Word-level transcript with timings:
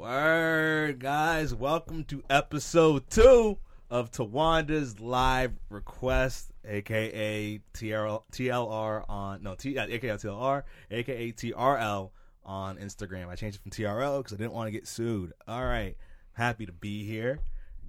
Word, 0.00 0.98
guys. 0.98 1.54
Welcome 1.54 2.04
to 2.04 2.22
episode 2.30 3.10
two 3.10 3.58
of 3.90 4.10
Tawanda's 4.10 4.98
live 4.98 5.52
request, 5.68 6.52
aka 6.64 7.60
TRL, 7.74 8.22
TLR 8.32 9.04
on 9.10 9.42
no 9.42 9.54
T, 9.56 9.76
aka 9.76 10.16
TLR, 10.16 10.62
aka 10.90 11.32
TRL 11.32 12.10
on 12.46 12.78
Instagram. 12.78 13.28
I 13.28 13.34
changed 13.34 13.58
it 13.58 13.62
from 13.62 13.72
TRL 13.72 14.20
because 14.20 14.32
I 14.32 14.36
didn't 14.36 14.54
want 14.54 14.68
to 14.68 14.72
get 14.72 14.88
sued. 14.88 15.34
All 15.46 15.66
right, 15.66 15.98
happy 16.32 16.64
to 16.64 16.72
be 16.72 17.04
here. 17.04 17.40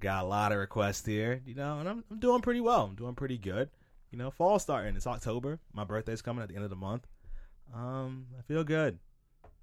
Got 0.02 0.26
a 0.26 0.28
lot 0.28 0.52
of 0.52 0.58
requests 0.58 1.06
here, 1.06 1.42
you 1.46 1.56
know, 1.56 1.80
and 1.80 1.88
I'm, 1.88 2.04
I'm 2.12 2.20
doing 2.20 2.42
pretty 2.42 2.60
well. 2.60 2.84
I'm 2.84 2.96
doing 2.96 3.16
pretty 3.16 3.38
good. 3.38 3.70
You 4.12 4.18
know, 4.18 4.32
fall 4.32 4.60
starting. 4.60 4.98
It's 4.98 5.08
October. 5.08 5.62
My 5.72 5.86
birthday's 5.86 6.22
coming 6.22 6.44
at 6.44 6.50
the 6.50 6.56
end 6.56 6.66
of 6.66 6.72
the 6.72 6.76
month. 6.76 7.08
Um, 7.74 8.26
I 8.38 8.42
feel 8.42 8.66
good 8.66 9.00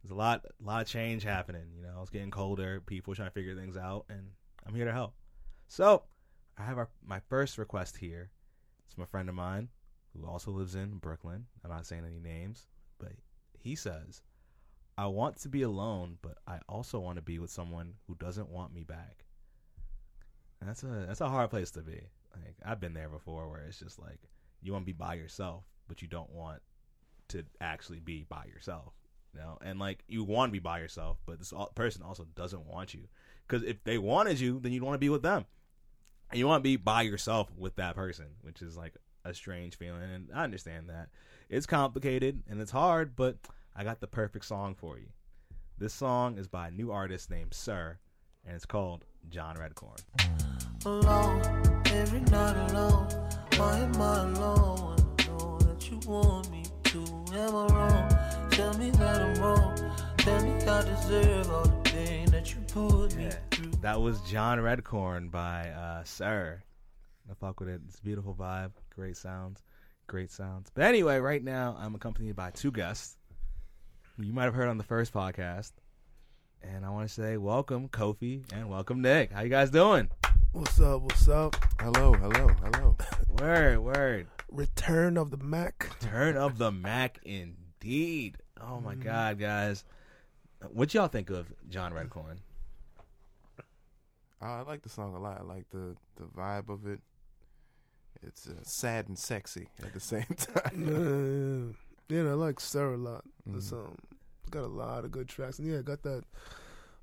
there's 0.02 0.10
a 0.10 0.14
lot 0.14 0.44
a 0.44 0.66
lot 0.66 0.82
of 0.82 0.88
change 0.88 1.22
happening 1.22 1.66
you 1.76 1.82
know? 1.82 1.98
It's 2.00 2.10
getting 2.10 2.30
colder 2.30 2.80
people 2.80 3.14
trying 3.14 3.28
to 3.28 3.34
figure 3.34 3.54
things 3.54 3.76
out 3.76 4.06
and 4.08 4.30
i'm 4.66 4.74
here 4.74 4.84
to 4.84 4.92
help. 4.92 5.14
So 5.68 6.04
i 6.56 6.62
have 6.62 6.78
our, 6.78 6.88
my 7.04 7.20
first 7.28 7.58
request 7.58 7.96
here. 7.96 8.30
It's 8.86 8.94
from 8.94 9.04
a 9.04 9.08
friend 9.08 9.28
of 9.28 9.34
mine 9.34 9.68
who 10.14 10.26
also 10.26 10.50
lives 10.50 10.74
in 10.74 10.98
brooklyn. 10.98 11.46
I'm 11.64 11.70
not 11.70 11.86
saying 11.86 12.04
any 12.06 12.20
names 12.20 12.66
but 12.98 13.12
he 13.58 13.74
says 13.74 14.22
i 14.96 15.06
want 15.06 15.36
to 15.38 15.48
be 15.48 15.62
alone 15.62 16.18
but 16.22 16.38
i 16.46 16.58
also 16.68 16.98
want 16.98 17.16
to 17.16 17.22
be 17.22 17.38
with 17.38 17.50
someone 17.50 17.94
who 18.06 18.14
doesn't 18.16 18.48
want 18.48 18.74
me 18.74 18.82
back. 18.82 19.24
That's 20.60 20.82
a 20.82 21.04
that's 21.06 21.20
a 21.20 21.28
hard 21.28 21.50
place 21.50 21.70
to 21.72 21.82
be. 21.82 22.00
Like 22.34 22.56
i've 22.64 22.80
been 22.80 22.94
there 22.94 23.08
before 23.08 23.48
where 23.48 23.64
it's 23.66 23.78
just 23.78 23.98
like 23.98 24.20
you 24.62 24.72
want 24.72 24.82
to 24.84 24.86
be 24.86 24.92
by 24.92 25.14
yourself 25.14 25.64
but 25.86 26.02
you 26.02 26.08
don't 26.08 26.30
want 26.30 26.60
to 27.28 27.44
actually 27.60 28.00
be 28.00 28.24
by 28.28 28.44
yourself 28.44 28.92
you 29.34 29.40
know, 29.40 29.58
and 29.60 29.78
like 29.78 30.04
you 30.08 30.24
want 30.24 30.50
to 30.50 30.52
be 30.52 30.58
by 30.58 30.78
yourself, 30.80 31.18
but 31.26 31.38
this 31.38 31.52
person 31.74 32.02
also 32.02 32.26
doesn't 32.34 32.66
want 32.66 32.94
you. 32.94 33.08
Because 33.46 33.62
if 33.64 33.82
they 33.84 33.98
wanted 33.98 34.38
you, 34.40 34.60
then 34.60 34.72
you'd 34.72 34.82
want 34.82 34.94
to 34.94 34.98
be 34.98 35.08
with 35.08 35.22
them, 35.22 35.46
and 36.30 36.38
you 36.38 36.46
want 36.46 36.60
to 36.60 36.68
be 36.68 36.76
by 36.76 37.02
yourself 37.02 37.48
with 37.56 37.76
that 37.76 37.94
person, 37.94 38.26
which 38.42 38.60
is 38.60 38.76
like 38.76 38.94
a 39.24 39.32
strange 39.32 39.76
feeling. 39.76 40.02
And 40.02 40.28
I 40.34 40.44
understand 40.44 40.88
that 40.88 41.08
it's 41.48 41.66
complicated 41.66 42.42
and 42.48 42.60
it's 42.60 42.70
hard, 42.70 43.16
but 43.16 43.36
I 43.74 43.84
got 43.84 44.00
the 44.00 44.06
perfect 44.06 44.44
song 44.44 44.74
for 44.74 44.98
you. 44.98 45.06
This 45.78 45.94
song 45.94 46.38
is 46.38 46.48
by 46.48 46.68
a 46.68 46.70
new 46.72 46.90
artist 46.90 47.30
named 47.30 47.54
Sir, 47.54 47.98
and 48.44 48.54
it's 48.56 48.66
called 48.66 49.04
John 49.30 49.56
Redcorn. 49.56 50.00
Alone, 50.84 51.82
every 51.86 52.20
night 52.20 52.70
alone. 52.70 53.08
Why 53.56 53.78
am 53.78 54.00
I 54.00 54.22
alone? 54.22 54.96
I 55.18 55.26
know 55.26 55.58
that 55.58 55.90
you 55.90 56.00
want 56.06 56.50
me 56.50 56.64
to. 56.84 56.98
Am 57.32 57.54
I 57.54 57.66
wrong? 57.66 58.17
Tell 58.58 58.76
me 58.76 58.90
that 58.90 59.22
I'm 59.22 59.34
wrong. 59.40 59.94
Tell 60.16 60.42
me 60.42 60.50
I 60.50 60.82
deserve 60.82 61.48
all 61.48 61.62
the 61.62 61.80
pain 61.84 62.26
that 62.32 62.52
you 62.52 62.60
put 62.62 63.14
me 63.14 63.30
through. 63.52 63.70
That 63.82 64.00
was 64.00 64.20
John 64.22 64.58
Redcorn 64.58 65.30
by 65.30 65.68
uh, 65.68 66.02
Sir. 66.02 66.60
I 67.30 67.34
fuck 67.34 67.60
with 67.60 67.68
it. 67.68 67.80
It's 67.86 68.00
a 68.00 68.02
beautiful 68.02 68.34
vibe. 68.34 68.72
Great 68.92 69.16
sounds. 69.16 69.62
Great 70.08 70.32
sounds. 70.32 70.72
But 70.74 70.86
anyway, 70.86 71.18
right 71.18 71.40
now 71.40 71.76
I'm 71.78 71.94
accompanied 71.94 72.34
by 72.34 72.50
two 72.50 72.72
guests 72.72 73.16
you 74.18 74.32
might 74.32 74.46
have 74.46 74.54
heard 74.54 74.68
on 74.68 74.76
the 74.76 74.82
first 74.82 75.14
podcast. 75.14 75.70
And 76.60 76.84
I 76.84 76.90
want 76.90 77.06
to 77.06 77.14
say 77.14 77.36
welcome, 77.36 77.88
Kofi, 77.88 78.42
and 78.52 78.68
welcome, 78.68 79.00
Nick. 79.00 79.30
How 79.30 79.42
you 79.42 79.50
guys 79.50 79.70
doing? 79.70 80.10
What's 80.50 80.80
up? 80.80 81.02
What's 81.02 81.28
up? 81.28 81.54
Hello, 81.80 82.12
hello, 82.12 82.48
hello. 82.48 82.96
word, 83.40 83.78
word. 83.78 84.26
Return 84.50 85.16
of 85.16 85.30
the 85.30 85.36
Mac. 85.36 85.94
Return 86.02 86.36
of 86.36 86.58
the 86.58 86.72
Mac, 86.72 87.20
indeed. 87.22 88.38
Oh 88.60 88.80
my 88.80 88.94
mm-hmm. 88.94 89.02
god, 89.02 89.38
guys! 89.38 89.84
What 90.72 90.92
y'all 90.94 91.08
think 91.08 91.30
of 91.30 91.46
John 91.68 91.92
Redcorn? 91.92 92.38
Uh, 94.40 94.44
I 94.44 94.62
like 94.62 94.82
the 94.82 94.88
song 94.88 95.14
a 95.14 95.18
lot. 95.18 95.38
I 95.40 95.42
like 95.42 95.68
the 95.70 95.96
the 96.16 96.24
vibe 96.24 96.68
of 96.68 96.86
it. 96.86 97.00
It's 98.22 98.48
uh, 98.48 98.54
sad 98.62 99.08
and 99.08 99.18
sexy 99.18 99.68
at 99.82 99.92
the 99.92 100.00
same 100.12 100.26
time. 100.36 101.74
yeah, 102.08 102.16
yeah. 102.22 102.30
I 102.30 102.34
like 102.34 102.60
Sir 102.60 102.94
a 102.94 102.96
lot. 102.96 103.24
Mm-hmm. 103.48 103.58
It's 103.58 103.72
um, 103.72 103.96
got 104.50 104.64
a 104.64 104.68
lot 104.68 105.04
of 105.04 105.10
good 105.10 105.28
tracks, 105.28 105.58
and 105.58 105.68
yeah, 105.68 105.82
got 105.82 106.02
that. 106.02 106.24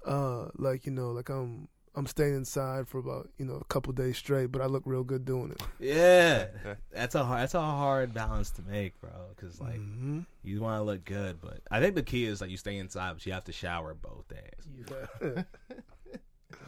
Uh, 0.05 0.49
like 0.55 0.85
you 0.85 0.91
know, 0.91 1.11
like 1.11 1.29
I'm 1.29 1.67
I'm 1.95 2.07
staying 2.07 2.35
inside 2.35 2.87
for 2.87 2.99
about 2.99 3.29
you 3.37 3.45
know 3.45 3.55
a 3.55 3.63
couple 3.65 3.93
days 3.93 4.17
straight, 4.17 4.51
but 4.51 4.61
I 4.61 4.65
look 4.65 4.83
real 4.85 5.03
good 5.03 5.25
doing 5.25 5.51
it. 5.51 5.61
Yeah, 5.79 6.47
that's 6.91 7.15
a 7.15 7.23
hard, 7.23 7.41
that's 7.41 7.53
a 7.53 7.61
hard 7.61 8.13
balance 8.13 8.51
to 8.51 8.61
make, 8.63 8.99
bro. 8.99 9.09
Because 9.35 9.59
like 9.61 9.79
mm-hmm. 9.79 10.21
you 10.43 10.61
want 10.61 10.79
to 10.79 10.83
look 10.83 11.05
good, 11.05 11.39
but 11.41 11.61
I 11.71 11.79
think 11.79 11.95
the 11.95 12.03
key 12.03 12.25
is 12.25 12.41
like 12.41 12.49
you 12.49 12.57
stay 12.57 12.77
inside, 12.77 13.13
but 13.13 13.25
you 13.25 13.33
have 13.33 13.45
to 13.45 13.51
shower 13.51 13.93
both 13.93 14.27
days. 14.27 14.87
Yeah. 15.23 15.43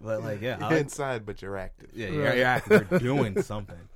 but 0.00 0.22
like 0.22 0.40
yeah, 0.40 0.68
you're 0.68 0.78
inside, 0.78 1.24
but 1.24 1.40
you're 1.42 1.56
active. 1.56 1.90
Yeah, 1.94 2.08
you're, 2.08 2.34
you're 2.34 2.46
active. 2.46 2.86
You're 2.90 3.00
doing 3.00 3.42
something. 3.42 3.88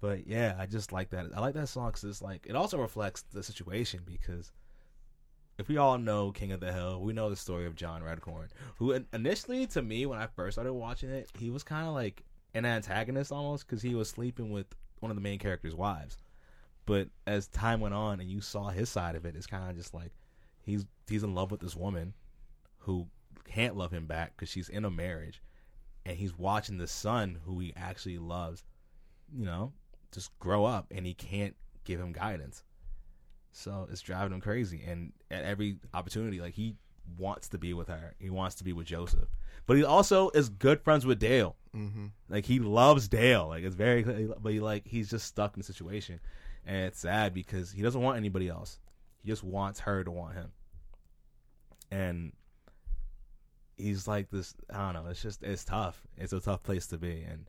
But 0.00 0.26
yeah, 0.26 0.56
I 0.58 0.66
just 0.66 0.92
like 0.92 1.10
that. 1.10 1.26
I 1.34 1.40
like 1.40 1.54
that 1.54 1.68
song 1.68 1.88
because 1.88 2.04
it's 2.04 2.22
like 2.22 2.46
it 2.48 2.56
also 2.56 2.78
reflects 2.78 3.22
the 3.32 3.42
situation 3.42 4.00
because 4.06 4.50
if 5.60 5.68
we 5.68 5.76
all 5.76 5.98
know 5.98 6.32
King 6.32 6.52
of 6.52 6.60
the 6.60 6.72
Hill, 6.72 7.02
we 7.02 7.12
know 7.12 7.28
the 7.28 7.36
story 7.36 7.66
of 7.66 7.76
John 7.76 8.02
Redcorn, 8.02 8.48
who 8.76 8.92
initially, 9.12 9.66
to 9.68 9.82
me, 9.82 10.06
when 10.06 10.18
I 10.18 10.26
first 10.26 10.54
started 10.54 10.72
watching 10.72 11.10
it, 11.10 11.30
he 11.38 11.50
was 11.50 11.62
kind 11.62 11.86
of 11.86 11.92
like 11.92 12.24
an 12.54 12.64
antagonist 12.64 13.30
almost 13.30 13.66
because 13.66 13.82
he 13.82 13.94
was 13.94 14.08
sleeping 14.08 14.50
with 14.50 14.66
one 15.00 15.10
of 15.10 15.16
the 15.16 15.22
main 15.22 15.38
character's 15.38 15.74
wives. 15.74 16.16
But 16.86 17.08
as 17.26 17.46
time 17.46 17.80
went 17.80 17.94
on 17.94 18.20
and 18.20 18.30
you 18.30 18.40
saw 18.40 18.70
his 18.70 18.88
side 18.88 19.14
of 19.16 19.26
it, 19.26 19.36
it's 19.36 19.46
kind 19.46 19.68
of 19.68 19.76
just 19.76 19.92
like 19.92 20.12
he's 20.64 20.86
he's 21.06 21.24
in 21.24 21.34
love 21.34 21.50
with 21.50 21.60
this 21.60 21.76
woman 21.76 22.14
who 22.78 23.06
can't 23.44 23.76
love 23.76 23.92
him 23.92 24.06
back 24.06 24.32
because 24.34 24.48
she's 24.48 24.70
in 24.70 24.86
a 24.86 24.90
marriage, 24.90 25.42
and 26.06 26.16
he's 26.16 26.38
watching 26.38 26.78
the 26.78 26.86
son 26.86 27.38
who 27.44 27.58
he 27.58 27.74
actually 27.76 28.16
loves, 28.16 28.64
you 29.30 29.44
know, 29.44 29.74
just 30.10 30.36
grow 30.38 30.64
up, 30.64 30.86
and 30.90 31.04
he 31.04 31.12
can't 31.12 31.54
give 31.84 32.00
him 32.00 32.12
guidance. 32.12 32.64
So 33.52 33.88
it's 33.90 34.00
driving 34.00 34.32
him 34.32 34.40
crazy. 34.40 34.82
And 34.86 35.12
at 35.30 35.44
every 35.44 35.78
opportunity, 35.92 36.40
like 36.40 36.54
he 36.54 36.76
wants 37.18 37.48
to 37.48 37.58
be 37.58 37.74
with 37.74 37.88
her. 37.88 38.14
He 38.18 38.30
wants 38.30 38.56
to 38.56 38.64
be 38.64 38.72
with 38.72 38.86
Joseph. 38.86 39.28
But 39.66 39.76
he 39.76 39.84
also 39.84 40.30
is 40.30 40.48
good 40.48 40.80
friends 40.80 41.06
with 41.06 41.18
Dale. 41.18 41.56
Mm-hmm. 41.76 42.06
Like 42.28 42.44
he 42.44 42.58
loves 42.58 43.08
Dale. 43.08 43.48
Like 43.48 43.64
it's 43.64 43.74
very, 43.74 44.02
but 44.40 44.52
he 44.52 44.60
like 44.60 44.86
he's 44.86 45.10
just 45.10 45.26
stuck 45.26 45.54
in 45.54 45.60
the 45.60 45.64
situation, 45.64 46.20
and 46.66 46.86
it's 46.86 47.00
sad 47.00 47.34
because 47.34 47.70
he 47.70 47.82
doesn't 47.82 48.00
want 48.00 48.16
anybody 48.16 48.48
else. 48.48 48.78
He 49.22 49.28
just 49.28 49.44
wants 49.44 49.80
her 49.80 50.02
to 50.02 50.10
want 50.10 50.34
him. 50.34 50.52
And 51.90 52.32
he's 53.76 54.08
like 54.08 54.30
this. 54.30 54.54
I 54.72 54.92
don't 54.92 55.04
know. 55.04 55.10
It's 55.10 55.22
just 55.22 55.42
it's 55.42 55.64
tough. 55.64 56.00
It's 56.16 56.32
a 56.32 56.40
tough 56.40 56.62
place 56.62 56.86
to 56.88 56.98
be. 56.98 57.22
And 57.22 57.46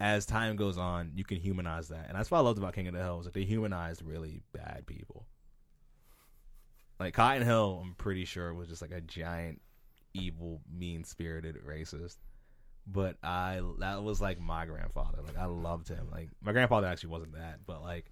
as 0.00 0.26
time 0.26 0.56
goes 0.56 0.78
on, 0.78 1.12
you 1.14 1.24
can 1.24 1.38
humanize 1.38 1.88
that, 1.88 2.06
and 2.08 2.16
that's 2.16 2.30
what 2.30 2.38
I 2.38 2.40
loved 2.42 2.58
about 2.58 2.74
King 2.74 2.88
of 2.88 2.94
the 2.94 3.02
Hill 3.02 3.20
is 3.20 3.24
that 3.24 3.34
they 3.34 3.44
humanized 3.44 4.02
really 4.02 4.42
bad 4.52 4.84
people. 4.86 5.26
Like 6.98 7.14
Cotton 7.14 7.42
Hill, 7.42 7.80
I'm 7.82 7.94
pretty 7.94 8.24
sure 8.24 8.54
was 8.54 8.68
just 8.68 8.82
like 8.82 8.92
a 8.92 9.00
giant, 9.00 9.60
evil, 10.14 10.60
mean 10.72 11.04
spirited 11.04 11.56
racist. 11.66 12.16
But 12.86 13.16
I 13.22 13.60
that 13.78 14.02
was 14.02 14.20
like 14.20 14.40
my 14.40 14.66
grandfather. 14.66 15.18
Like 15.24 15.38
I 15.38 15.46
loved 15.46 15.88
him. 15.88 16.08
Like 16.10 16.30
my 16.40 16.52
grandfather 16.52 16.86
actually 16.86 17.10
wasn't 17.10 17.34
that, 17.34 17.60
but 17.66 17.82
like 17.82 18.10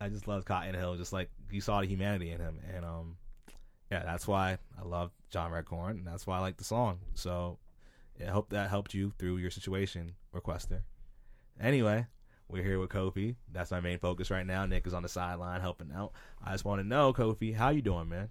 I 0.00 0.08
just 0.08 0.28
loved 0.28 0.46
Cotton 0.46 0.74
Hill. 0.74 0.96
Just 0.96 1.12
like 1.12 1.30
you 1.50 1.60
saw 1.60 1.80
the 1.80 1.86
humanity 1.86 2.30
in 2.30 2.40
him, 2.40 2.60
and 2.74 2.84
um, 2.84 3.16
yeah, 3.90 4.02
that's 4.04 4.26
why 4.26 4.58
I 4.78 4.84
love 4.84 5.12
John 5.30 5.50
Redcorn, 5.50 5.90
and 5.90 6.06
that's 6.06 6.26
why 6.26 6.38
I 6.38 6.40
like 6.40 6.56
the 6.56 6.64
song. 6.64 6.98
So 7.14 7.58
I 8.20 8.30
hope 8.30 8.50
that 8.50 8.70
helped 8.70 8.94
you 8.94 9.12
through 9.18 9.38
your 9.38 9.50
situation, 9.50 10.14
requester. 10.34 10.80
Anyway, 11.60 12.06
we're 12.48 12.62
here 12.62 12.78
with 12.78 12.90
Kofi. 12.90 13.36
That's 13.52 13.70
my 13.70 13.80
main 13.80 13.98
focus 13.98 14.30
right 14.30 14.46
now. 14.46 14.66
Nick 14.66 14.86
is 14.86 14.94
on 14.94 15.02
the 15.02 15.08
sideline 15.08 15.60
helping 15.60 15.90
out. 15.94 16.12
I 16.44 16.52
just 16.52 16.64
want 16.64 16.80
to 16.80 16.86
know, 16.86 17.12
Kofi, 17.12 17.54
how 17.54 17.70
you 17.70 17.82
doing, 17.82 18.08
man? 18.08 18.28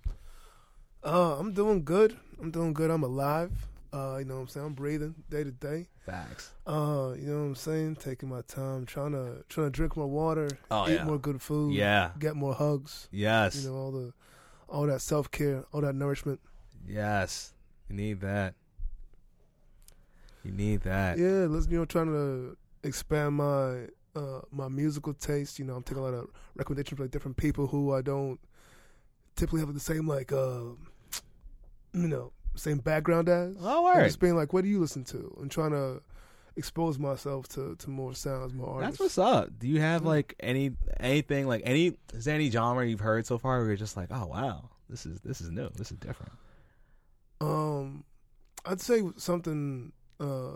Uh, 1.03 1.37
I'm 1.37 1.53
doing 1.53 1.83
good. 1.83 2.17
I'm 2.41 2.51
doing 2.51 2.73
good. 2.73 2.91
I'm 2.91 3.03
alive. 3.03 3.51
Uh, 3.93 4.17
you 4.19 4.25
know 4.25 4.35
what 4.35 4.41
I'm 4.41 4.47
saying? 4.49 4.65
I'm 4.65 4.73
breathing 4.73 5.15
day 5.29 5.43
to 5.43 5.51
day. 5.51 5.87
Facts. 6.05 6.51
Uh, 6.67 7.13
you 7.17 7.27
know 7.27 7.39
what 7.39 7.45
I'm 7.45 7.55
saying? 7.55 7.95
Taking 7.95 8.29
my 8.29 8.41
time, 8.41 8.85
trying 8.85 9.13
to 9.13 9.43
trying 9.47 9.67
to 9.67 9.71
drink 9.71 9.95
more 9.95 10.07
water, 10.07 10.49
oh, 10.69 10.89
eat 10.89 10.95
yeah. 10.95 11.03
more 11.05 11.17
good 11.17 11.41
food, 11.41 11.73
yeah, 11.73 12.11
get 12.19 12.35
more 12.35 12.53
hugs. 12.53 13.07
Yes. 13.11 13.63
You 13.63 13.69
know 13.69 13.75
all 13.75 13.91
the 13.91 14.13
all 14.67 14.85
that 14.87 14.99
self 14.99 15.31
care, 15.31 15.63
all 15.71 15.81
that 15.81 15.95
nourishment. 15.95 16.41
Yes. 16.85 17.53
You 17.89 17.95
need 17.95 18.19
that. 18.21 18.55
You 20.43 20.51
need 20.51 20.81
that. 20.81 21.17
Yeah, 21.17 21.47
let's 21.47 21.67
you 21.67 21.79
know 21.79 21.85
trying 21.85 22.07
to 22.07 22.57
expand 22.85 23.35
my 23.35 23.87
uh, 24.15 24.41
my 24.51 24.67
musical 24.67 25.13
taste. 25.13 25.59
You 25.59 25.65
know, 25.65 25.75
I'm 25.75 25.83
taking 25.83 26.01
a 26.01 26.05
lot 26.05 26.13
of 26.13 26.29
recommendations 26.55 26.97
from 26.97 27.05
like 27.05 27.11
different 27.11 27.37
people 27.37 27.67
who 27.67 27.93
I 27.93 28.01
don't 28.01 28.39
typically 29.35 29.59
have 29.59 29.73
the 29.73 29.79
same 29.79 30.07
like 30.07 30.31
uh, 30.31 30.61
you 31.93 32.07
know 32.07 32.31
same 32.55 32.77
background 32.77 33.29
as. 33.29 33.55
Oh, 33.59 33.83
word. 33.83 34.05
Just 34.05 34.19
being 34.19 34.35
like, 34.35 34.53
what 34.53 34.63
do 34.63 34.69
you 34.69 34.79
listen 34.79 35.03
to? 35.05 35.37
And 35.41 35.51
trying 35.51 35.71
to 35.71 36.01
expose 36.55 36.97
myself 36.97 37.47
to, 37.49 37.75
to 37.75 37.89
more 37.89 38.13
sounds, 38.13 38.53
more 38.53 38.69
artists. 38.69 38.99
That's 38.99 39.17
what's 39.17 39.17
up. 39.17 39.49
Do 39.59 39.67
you 39.67 39.81
have 39.81 40.03
yeah. 40.03 40.09
like 40.09 40.35
any 40.39 40.71
anything 40.99 41.47
like 41.47 41.63
any 41.65 41.97
is 42.13 42.25
there 42.25 42.35
any 42.35 42.49
genre 42.49 42.87
you've 42.87 43.01
heard 43.01 43.25
so 43.25 43.37
far 43.37 43.59
where 43.59 43.67
you're 43.67 43.75
just 43.75 43.97
like, 43.97 44.09
oh 44.11 44.25
wow, 44.25 44.69
this 44.89 45.05
is 45.05 45.19
this 45.21 45.41
is 45.41 45.51
new, 45.51 45.69
this 45.75 45.91
is 45.91 45.97
different. 45.97 46.31
Um, 47.41 48.05
I'd 48.65 48.81
say 48.81 49.01
something 49.17 49.91
uh, 50.19 50.55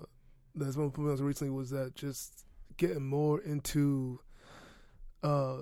that's 0.55 0.75
been 0.75 0.91
put 0.91 1.03
me 1.03 1.23
recently 1.23 1.51
was 1.53 1.69
that 1.71 1.95
just 1.95 2.45
getting 2.77 3.05
more 3.05 3.39
into 3.41 4.19
uh, 5.23 5.57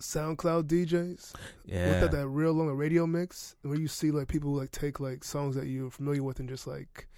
SoundCloud 0.00 0.64
DJs 0.64 1.32
Yeah. 1.64 1.88
with 1.88 2.00
that, 2.00 2.10
that 2.12 2.28
real 2.28 2.52
long 2.52 2.68
radio 2.70 3.06
mix, 3.06 3.56
where 3.62 3.78
you 3.78 3.88
see 3.88 4.10
like 4.10 4.28
people 4.28 4.52
like 4.52 4.70
take 4.70 5.00
like 5.00 5.24
songs 5.24 5.56
that 5.56 5.66
you're 5.66 5.90
familiar 5.90 6.22
with 6.22 6.38
and 6.40 6.48
just 6.48 6.66
like 6.66 7.08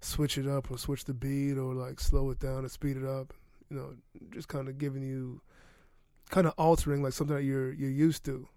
switch 0.00 0.38
it 0.38 0.46
up 0.46 0.70
or 0.70 0.78
switch 0.78 1.04
the 1.04 1.12
beat 1.14 1.58
or 1.58 1.74
like 1.74 2.00
slow 2.00 2.30
it 2.30 2.38
down 2.38 2.64
or 2.64 2.68
speed 2.68 2.96
it 2.96 3.04
up. 3.04 3.34
You 3.68 3.76
know, 3.76 3.94
just 4.32 4.48
kind 4.48 4.68
of 4.68 4.78
giving 4.78 5.02
you, 5.02 5.42
kind 6.30 6.46
of 6.46 6.54
altering 6.56 7.02
like 7.02 7.12
something 7.12 7.36
that 7.36 7.42
you're 7.44 7.72
you're 7.72 7.90
used 7.90 8.24
to. 8.24 8.48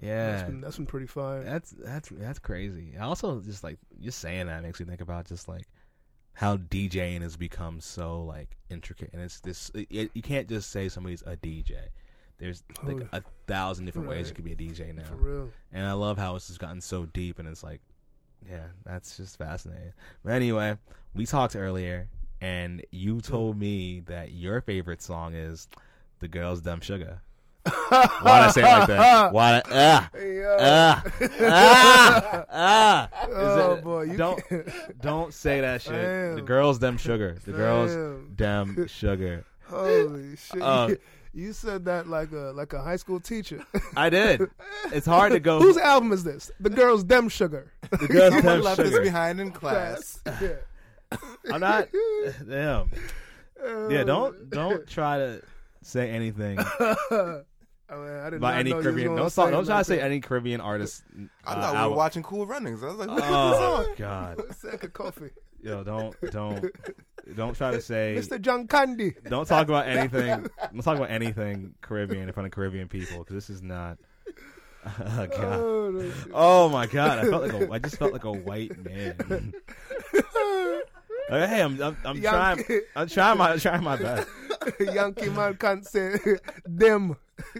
yeah. 0.00 0.30
That's 0.32 0.42
been, 0.44 0.60
that's 0.60 0.76
been 0.76 0.86
pretty 0.86 1.06
fire. 1.06 1.42
That's 1.42 1.70
that's 1.72 2.08
that's 2.10 2.38
crazy. 2.38 2.94
Also, 3.00 3.40
just 3.40 3.64
like 3.64 3.78
just 4.00 4.20
saying 4.20 4.46
that 4.46 4.62
makes 4.62 4.78
me 4.80 4.86
think 4.86 5.00
about 5.00 5.26
just 5.26 5.48
like 5.48 5.66
how 6.36 6.58
DJing 6.58 7.22
has 7.22 7.36
become 7.36 7.80
so 7.80 8.22
like 8.22 8.56
intricate, 8.70 9.10
and 9.12 9.22
it's 9.22 9.40
this. 9.40 9.70
It, 9.74 10.10
you 10.14 10.22
can't 10.22 10.48
just 10.48 10.70
say 10.70 10.88
somebody's 10.88 11.22
a 11.22 11.36
DJ. 11.36 11.76
There's 12.38 12.62
oh, 12.82 12.86
like 12.86 13.02
Oh, 13.12 13.16
a 13.18 13.22
thousand 13.46 13.86
different 13.86 14.08
ways 14.08 14.26
right. 14.26 14.28
you 14.28 14.34
could 14.34 14.44
be 14.44 14.52
a 14.52 14.70
DJ 14.70 14.94
now, 14.94 15.04
For 15.04 15.16
real. 15.16 15.48
and 15.72 15.86
I 15.86 15.92
love 15.92 16.18
how 16.18 16.36
it's 16.36 16.46
just 16.48 16.58
gotten 16.60 16.82
so 16.82 17.06
deep, 17.06 17.38
and 17.38 17.48
it's 17.48 17.64
like, 17.64 17.80
yeah, 18.46 18.66
that's 18.84 19.16
just 19.16 19.38
fascinating. 19.38 19.94
But 20.22 20.34
anyway, 20.34 20.76
we 21.14 21.24
talked 21.24 21.56
earlier, 21.56 22.08
and 22.42 22.84
you 22.90 23.22
told 23.22 23.58
me 23.58 24.00
that 24.00 24.32
your 24.32 24.60
favorite 24.60 25.00
song 25.00 25.34
is 25.34 25.68
"The 26.18 26.28
Girls 26.28 26.60
Dumb 26.60 26.80
Sugar." 26.80 27.22
Why'd 27.66 28.42
I 28.44 28.50
say 28.50 28.60
it 28.62 28.64
like 28.64 28.86
that? 28.88 29.32
Why? 29.32 29.62
Ah, 29.70 30.10
Hey, 30.14 30.36
yo. 30.38 30.56
ah, 30.60 31.02
ah, 31.40 32.44
ah. 32.52 33.08
Is 33.26 33.34
Oh, 33.34 33.72
it- 33.78 33.84
boy, 33.84 34.02
you 34.02 34.16
don't 34.16 34.48
can't- 34.48 35.00
don't 35.00 35.34
say 35.34 35.60
that 35.60 35.82
shit. 35.82 36.36
The 36.36 36.42
girls 36.42 36.78
them 36.78 36.96
sugar. 36.96 37.36
The 37.44 37.52
girls 37.52 37.92
Damn. 38.36 38.74
them 38.74 38.86
sugar. 38.88 39.44
Holy 39.68 40.36
shit! 40.36 40.62
Uh, 40.62 40.90
you 41.34 41.52
said 41.52 41.84
that 41.86 42.06
like 42.08 42.30
a 42.32 42.52
like 42.54 42.72
a 42.72 42.80
high 42.80 42.96
school 42.96 43.18
teacher. 43.20 43.60
I 43.96 44.10
did. 44.10 44.42
It's 44.92 45.06
hard 45.06 45.32
to 45.32 45.40
go. 45.40 45.58
Whose 45.58 45.76
album 45.76 46.12
is 46.12 46.22
this? 46.22 46.50
The 46.60 46.70
girls 46.70 47.02
dem 47.02 47.28
sugar. 47.28 47.72
the 47.90 48.06
girls 48.06 48.34
Someone 48.34 48.44
them 48.44 48.60
left 48.62 48.78
us 48.78 48.86
sugar? 48.90 49.02
behind 49.02 49.40
in 49.40 49.50
class. 49.50 50.20
yeah. 50.40 50.48
I'm 51.52 51.60
not. 51.60 51.88
Damn. 52.48 52.90
Yeah. 53.90 54.00
Uh, 54.00 54.04
Don't 54.04 54.50
don't 54.50 54.86
try 54.86 55.18
to 55.18 55.42
say 55.82 56.10
anything 56.10 56.58
I 57.88 57.94
mean, 57.94 58.08
I 58.08 58.30
did 58.30 58.34
about 58.34 58.54
not 58.54 58.58
any 58.58 58.70
know 58.70 58.76
you 58.76 58.76
was 58.76 58.84
Caribbean. 58.84 59.16
Don't 59.16 59.34
talk, 59.34 59.50
don't 59.50 59.64
try 59.66 59.78
to 59.78 59.84
say 59.84 60.00
any 60.00 60.20
Caribbean 60.20 60.60
artist. 60.60 61.04
I 61.44 61.52
uh, 61.52 61.54
thought 61.54 61.72
we 61.72 61.78
album. 61.78 61.90
were 61.90 61.96
watching 61.96 62.22
Cool 62.22 62.46
Runnings. 62.46 62.82
I 62.82 62.86
was 62.86 62.96
like, 62.96 63.08
what 63.08 63.18
is 63.18 63.24
Oh 63.28 63.84
this 63.86 63.98
God. 63.98 64.42
Sack 64.56 64.84
of 64.84 64.92
coffee, 64.92 65.30
Yo, 65.62 65.84
don't 65.84 66.14
don't 66.32 66.64
don't 67.36 67.56
try 67.56 67.70
to 67.70 67.80
say. 67.80 68.16
Mr. 68.18 68.40
John 68.40 68.66
Candy. 68.66 69.14
Don't 69.28 69.46
talk 69.46 69.68
about 69.68 69.86
anything. 69.86 70.48
Don't 70.72 70.82
talk 70.82 70.96
about 70.96 71.10
anything 71.10 71.74
Caribbean 71.80 72.28
in 72.28 72.32
front 72.32 72.46
of 72.46 72.52
Caribbean 72.52 72.88
people 72.88 73.18
because 73.18 73.34
this 73.34 73.50
is 73.50 73.62
not. 73.62 73.98
Oh 74.84 75.26
god. 75.26 75.60
Oh, 75.60 75.90
no. 75.90 76.12
Oh 76.34 76.68
my 76.68 76.86
god. 76.86 77.20
I 77.20 77.24
felt 77.30 77.42
like 77.42 77.52
a. 77.52 77.72
I 77.72 77.78
just 77.78 77.98
felt 77.98 78.12
like 78.12 78.24
a 78.24 78.32
white 78.32 78.76
man. 78.84 79.54
Like, 81.28 81.48
hey, 81.48 81.62
I'm 81.62 81.80
I'm, 81.82 81.96
I'm 82.04 82.22
trying. 82.22 82.64
I'm 82.94 83.08
trying 83.08 83.38
my 83.38 83.56
trying 83.56 83.82
my 83.82 83.96
best. 83.96 84.28
Yankee 84.80 85.28
man 85.28 85.56
can't 85.56 85.84
say 85.84 86.18
them. 86.64 87.16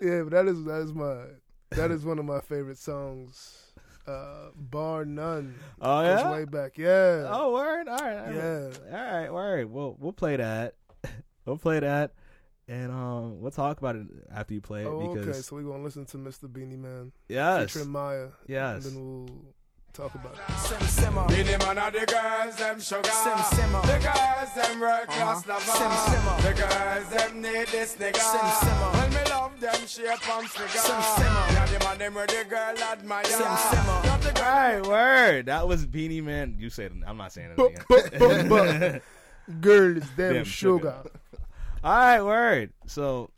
yeah, 0.00 0.22
but 0.22 0.30
that 0.30 0.46
is 0.46 0.64
that 0.64 0.80
is 0.82 0.92
my 0.92 1.24
that 1.70 1.90
is 1.90 2.04
one 2.04 2.18
of 2.18 2.24
my 2.24 2.40
favorite 2.40 2.78
songs, 2.78 3.72
uh, 4.06 4.48
bar 4.54 5.04
none. 5.04 5.54
Oh 5.80 6.02
yeah. 6.02 6.30
way 6.32 6.44
back. 6.44 6.78
Yeah. 6.78 7.26
Oh 7.30 7.52
word. 7.52 7.88
All 7.88 7.96
right. 7.98 8.18
all 8.18 8.24
right. 8.24 8.34
Yeah. 8.34 8.68
All 8.92 9.16
right. 9.16 9.32
Word. 9.32 9.70
We'll 9.70 9.96
we'll 9.98 10.12
play 10.12 10.36
that. 10.36 10.74
We'll 11.46 11.58
play 11.58 11.78
that, 11.78 12.14
and 12.68 12.90
um, 12.90 13.38
we'll 13.38 13.50
talk 13.50 13.76
about 13.76 13.96
it 13.96 14.06
after 14.34 14.54
you 14.54 14.62
play 14.62 14.80
it 14.80 14.86
Oh, 14.86 15.12
because 15.12 15.28
okay, 15.28 15.38
so 15.42 15.56
we're 15.56 15.62
gonna 15.62 15.82
listen 15.82 16.06
to 16.06 16.16
Mr. 16.16 16.50
Beenie 16.50 16.78
Man 16.78 17.12
yes, 17.28 17.70
featuring 17.74 17.92
Mya, 17.92 18.30
yes. 18.48 18.76
and 18.76 18.96
then 18.96 19.04
we'll 19.04 19.44
talk 19.94 20.14
about 20.14 20.34
it. 20.34 20.58
Sim 20.58 20.80
simmer. 20.88 21.22
Oh. 21.24 21.28
Be 21.28 21.42
the 21.42 21.58
man 21.58 21.78
of 21.78 21.92
the 21.92 22.04
girls, 22.04 22.56
them 22.56 22.80
sugar. 22.80 23.08
Sim 23.08 23.38
simmer. 23.54 23.80
Oh. 23.82 23.86
The 23.86 23.98
girls, 24.02 24.50
them 24.54 24.80
world 24.80 25.06
uh-huh. 25.08 25.14
class 25.14 25.46
lover. 25.46 25.76
Sim 25.78 25.92
simmer. 26.10 26.34
Oh. 26.34 26.42
The 26.42 26.52
girls, 26.60 27.08
them 27.14 27.42
need 27.42 27.66
this 27.68 27.96
nigga. 27.96 28.16
Sim 28.16 28.48
simmer. 28.60 28.90
When 28.98 29.10
me 29.14 29.30
love 29.30 29.60
them 29.60 29.86
shape 29.86 30.28
and 30.36 30.50
figure. 30.50 30.80
Sim 30.80 31.02
simmer. 31.16 31.46
Yeah, 31.54 31.66
the 31.66 31.84
man 31.84 31.98
them 31.98 32.14
where 32.14 32.26
the 32.26 32.44
girl 32.48 32.78
admire. 32.92 33.24
Sim 33.24 33.56
simmer. 33.70 34.00
Not 34.04 34.20
the 34.20 34.32
girl. 34.34 34.44
right, 34.44 34.86
word. 34.86 35.46
That 35.46 35.68
was 35.68 35.86
Beenie 35.86 36.20
Man. 36.20 36.56
You 36.58 36.70
said. 36.70 36.92
I'm 37.06 37.16
not 37.16 37.32
saying 37.32 37.50
Bu- 37.56 37.66
it 37.66 37.86
bu- 37.88 38.18
bu- 38.18 38.30
again. 38.30 38.48
bu- 38.92 39.00
Girls, 39.60 40.04
them 40.16 40.34
Them 40.34 40.44
sugar. 40.44 40.94
sugar. 41.04 41.10
All 41.84 41.92
right, 41.92 42.22
word. 42.22 42.72
So 42.86 43.30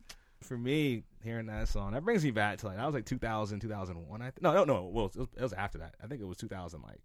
for 0.46 0.56
me, 0.56 1.02
hearing 1.22 1.46
that 1.46 1.68
song, 1.68 1.92
that 1.92 2.04
brings 2.04 2.24
me 2.24 2.30
back 2.30 2.58
to 2.58 2.66
like 2.66 2.76
that 2.76 2.86
was 2.86 2.94
like 2.94 3.04
2000, 3.04 3.60
2001. 3.60 4.22
I 4.22 4.24
th- 4.24 4.34
no, 4.40 4.52
no, 4.52 4.64
no. 4.64 4.84
Well, 4.84 5.06
it 5.06 5.16
was, 5.16 5.28
it 5.36 5.42
was 5.42 5.52
after 5.52 5.78
that. 5.78 5.94
I 6.02 6.06
think 6.06 6.20
it 6.20 6.26
was 6.26 6.36
2000, 6.38 6.82
like 6.82 7.00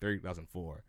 2004, 0.00 0.84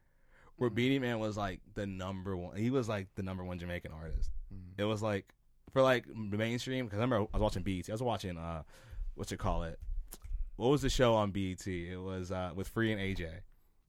where 0.57 0.69
Beenie 0.69 0.99
Man 0.99 1.19
was 1.19 1.37
like 1.37 1.61
the 1.73 1.85
number 1.85 2.35
one. 2.35 2.55
He 2.57 2.69
was 2.69 2.89
like 2.89 3.07
the 3.15 3.23
number 3.23 3.43
one 3.43 3.59
Jamaican 3.59 3.91
artist. 3.91 4.31
It 4.77 4.83
was 4.83 5.01
like 5.01 5.33
for 5.71 5.81
like 5.81 6.05
the 6.07 6.37
mainstream 6.37 6.85
because 6.85 6.99
I 6.99 7.01
remember 7.03 7.27
I 7.33 7.37
was 7.37 7.41
watching 7.41 7.63
BET. 7.63 7.89
I 7.89 7.93
was 7.93 8.03
watching 8.03 8.37
uh, 8.37 8.63
what 9.15 9.31
you 9.31 9.37
call 9.37 9.63
it. 9.63 9.79
What 10.57 10.69
was 10.69 10.81
the 10.81 10.89
show 10.89 11.15
on 11.15 11.31
BET? 11.31 11.67
It 11.67 12.01
was 12.01 12.31
uh 12.31 12.51
with 12.55 12.67
Free 12.67 12.91
and 12.91 13.01
AJ. 13.01 13.29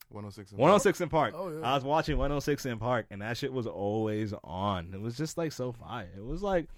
106 0.08 0.52
and 0.52 0.60
106 0.60 1.00
in 1.00 1.08
Park. 1.08 1.34
Oh, 1.36 1.50
yeah. 1.50 1.68
I 1.68 1.74
was 1.74 1.82
watching 1.82 2.16
106 2.16 2.66
in 2.66 2.78
Park, 2.78 3.06
and 3.10 3.22
that 3.22 3.36
shit 3.36 3.52
was 3.52 3.66
always 3.66 4.32
on. 4.44 4.92
It 4.94 5.00
was 5.00 5.16
just 5.16 5.36
like 5.36 5.50
so 5.50 5.72
fire. 5.72 6.10
It 6.16 6.24
was 6.24 6.42
like 6.42 6.68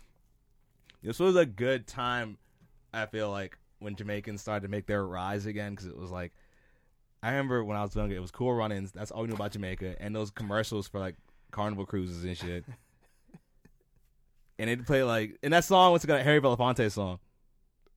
this 1.02 1.18
was 1.18 1.36
a 1.36 1.46
good 1.46 1.86
time. 1.86 2.38
I 2.92 3.06
feel 3.06 3.30
like 3.30 3.58
when 3.80 3.94
Jamaicans 3.96 4.40
started 4.40 4.62
to 4.66 4.68
make 4.68 4.86
their 4.86 5.04
rise 5.04 5.46
again, 5.46 5.72
because 5.72 5.86
it 5.86 5.96
was 5.96 6.10
like 6.10 6.32
I 7.22 7.30
remember 7.30 7.64
when 7.64 7.76
I 7.76 7.82
was 7.82 7.94
younger, 7.96 8.14
it 8.14 8.20
was 8.20 8.30
Cool 8.30 8.54
Runnings. 8.54 8.92
That's 8.92 9.10
all 9.10 9.22
we 9.22 9.28
knew 9.28 9.34
about 9.34 9.52
Jamaica, 9.52 9.96
and 10.00 10.14
those 10.14 10.30
commercials 10.30 10.86
for 10.88 11.00
like 11.00 11.16
Carnival 11.50 11.84
cruises 11.86 12.24
and 12.24 12.36
shit. 12.36 12.64
and 14.58 14.70
it 14.70 14.86
played 14.86 15.04
like, 15.04 15.38
and 15.42 15.52
that 15.52 15.64
song 15.64 15.92
was 15.92 16.04
a 16.04 16.22
Harry 16.22 16.40
Belafonte 16.40 16.90
song. 16.90 17.18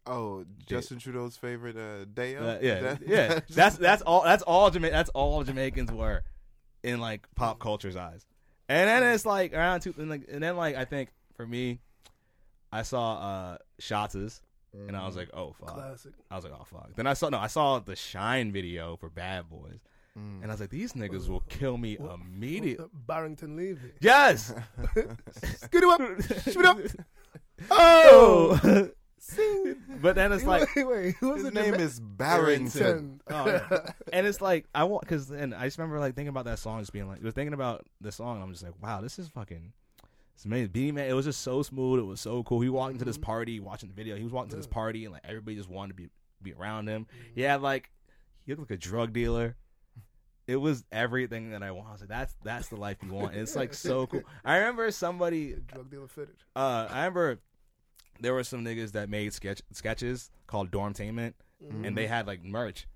Oh, 0.07 0.45
Justin 0.65 0.97
Trudeau's 0.97 1.37
favorite 1.37 1.77
uh, 1.77 2.05
day 2.05 2.35
Uh, 2.35 2.57
yeah, 2.61 2.97
yeah. 3.05 3.27
That- 3.35 3.47
That's 3.49 3.77
that's 3.77 4.01
all. 4.01 4.23
That's 4.23 4.43
all. 4.43 4.69
Jama- 4.71 4.89
that's 4.89 5.09
all 5.11 5.43
Jamaicans 5.43 5.91
were 5.91 6.23
in 6.83 6.99
like 6.99 7.27
pop 7.35 7.59
culture's 7.59 7.95
eyes. 7.95 8.25
And 8.67 8.87
then 8.89 9.03
it's 9.13 9.25
like 9.25 9.53
around 9.53 9.81
two, 9.81 9.93
and, 9.97 10.09
like, 10.09 10.23
and 10.31 10.41
then 10.41 10.55
like 10.57 10.75
I 10.75 10.85
think 10.85 11.09
for 11.35 11.45
me, 11.45 11.79
I 12.71 12.83
saw 12.83 13.17
uh 13.17 13.57
Shottas, 13.81 14.41
and 14.73 14.95
I 14.95 15.05
was 15.05 15.15
like, 15.15 15.29
oh 15.33 15.53
fuck. 15.53 15.75
Classic. 15.75 16.13
I 16.29 16.35
was 16.35 16.43
like, 16.45 16.53
oh 16.59 16.63
fuck. 16.65 16.95
Then 16.95 17.07
I 17.07 17.13
saw 17.13 17.29
no, 17.29 17.37
I 17.39 17.47
saw 17.47 17.79
the 17.79 17.95
Shyne 17.95 18.51
video 18.51 18.95
for 18.97 19.09
Bad 19.09 19.49
Boys, 19.49 19.79
Mm. 20.17 20.41
and 20.41 20.45
I 20.51 20.53
was 20.53 20.59
like, 20.59 20.69
these 20.71 20.91
niggas 20.91 21.29
will 21.29 21.39
kill 21.47 21.77
me 21.77 21.95
What- 21.95 22.15
immediately. 22.19 22.85
Barrington 22.93 23.55
Levy. 23.55 23.93
Yes. 24.01 24.53
Get 25.71 25.83
him 25.83 25.89
up. 25.89 26.01
Shoot 26.51 26.65
up. 26.65 26.77
Oh. 27.69 28.89
Sing. 29.19 29.75
but 30.01 30.15
then 30.15 30.31
it's 30.31 30.43
like 30.43 30.75
wait, 30.75 30.83
wait. 30.83 31.15
Who 31.19 31.35
His 31.35 31.43
the 31.43 31.51
name 31.51 31.73
Jama- 31.73 31.83
is 31.83 31.99
Barrington. 31.99 33.21
Oh, 33.29 33.45
yeah. 33.45 33.91
and 34.11 34.25
it's 34.25 34.41
like 34.41 34.65
I 34.73 34.83
want 34.85 35.01
because 35.03 35.29
and 35.29 35.53
I 35.53 35.65
just 35.65 35.77
remember 35.77 35.99
like 35.99 36.15
thinking 36.15 36.29
about 36.29 36.45
that 36.45 36.57
song, 36.57 36.79
just 36.79 36.91
being 36.91 37.07
like, 37.07 37.21
was 37.23 37.35
thinking 37.35 37.53
about 37.53 37.85
the 38.01 38.11
song. 38.11 38.35
And 38.37 38.43
I'm 38.43 38.51
just 38.51 38.63
like, 38.63 38.73
wow, 38.81 38.99
this 39.01 39.19
is 39.19 39.27
fucking. 39.29 39.73
It's 40.41 40.45
amazing. 40.47 40.71
Beenie 40.71 40.91
Man, 40.91 41.07
it 41.07 41.13
was 41.13 41.25
just 41.25 41.41
so 41.41 41.61
smooth. 41.61 41.99
It 41.99 42.03
was 42.03 42.19
so 42.19 42.41
cool. 42.41 42.61
He 42.61 42.69
walked 42.69 42.93
into 42.93 43.05
this 43.05 43.15
Mm-hmm. 43.15 43.25
party, 43.25 43.59
watching 43.59 43.89
the 43.89 43.93
video. 43.93 44.15
He 44.15 44.23
was 44.23 44.33
walking 44.33 44.49
to 44.49 44.55
this 44.55 44.65
party, 44.65 45.05
and 45.05 45.13
like 45.13 45.21
everybody 45.23 45.55
just 45.55 45.69
wanted 45.69 45.89
to 45.89 45.93
be 45.93 46.09
be 46.41 46.53
around 46.53 46.87
him. 46.87 47.05
He 47.35 47.41
had 47.43 47.61
like 47.61 47.91
he 48.43 48.51
looked 48.55 48.71
like 48.71 48.75
a 48.77 48.81
drug 48.81 49.13
dealer. 49.13 49.55
It 50.47 50.55
was 50.55 50.83
everything 50.91 51.51
that 51.51 51.61
I 51.61 51.69
want. 51.69 51.89
I 51.89 51.91
was 51.91 52.01
like, 52.01 52.09
that's 52.09 52.33
that's 52.43 52.69
the 52.69 52.75
life 52.75 52.97
you 53.03 53.13
want. 53.13 53.33
And 53.33 53.41
it's 53.43 53.55
like 53.55 53.75
so 53.75 54.07
cool. 54.07 54.23
I 54.43 54.57
remember 54.57 54.89
somebody 54.89 55.57
Drug 55.71 55.91
dealer 55.91 56.07
fitted. 56.07 56.37
uh, 56.55 56.87
I 56.89 57.01
remember 57.01 57.37
there 58.19 58.33
were 58.33 58.43
some 58.43 58.65
niggas 58.65 58.93
that 58.93 59.09
made 59.09 59.33
sketch 59.33 59.61
sketches 59.73 60.31
called 60.47 60.71
Dormtainment, 60.71 61.33
and 61.83 61.95
they 61.95 62.07
had 62.07 62.25
like 62.25 62.43
merch, 62.43 62.87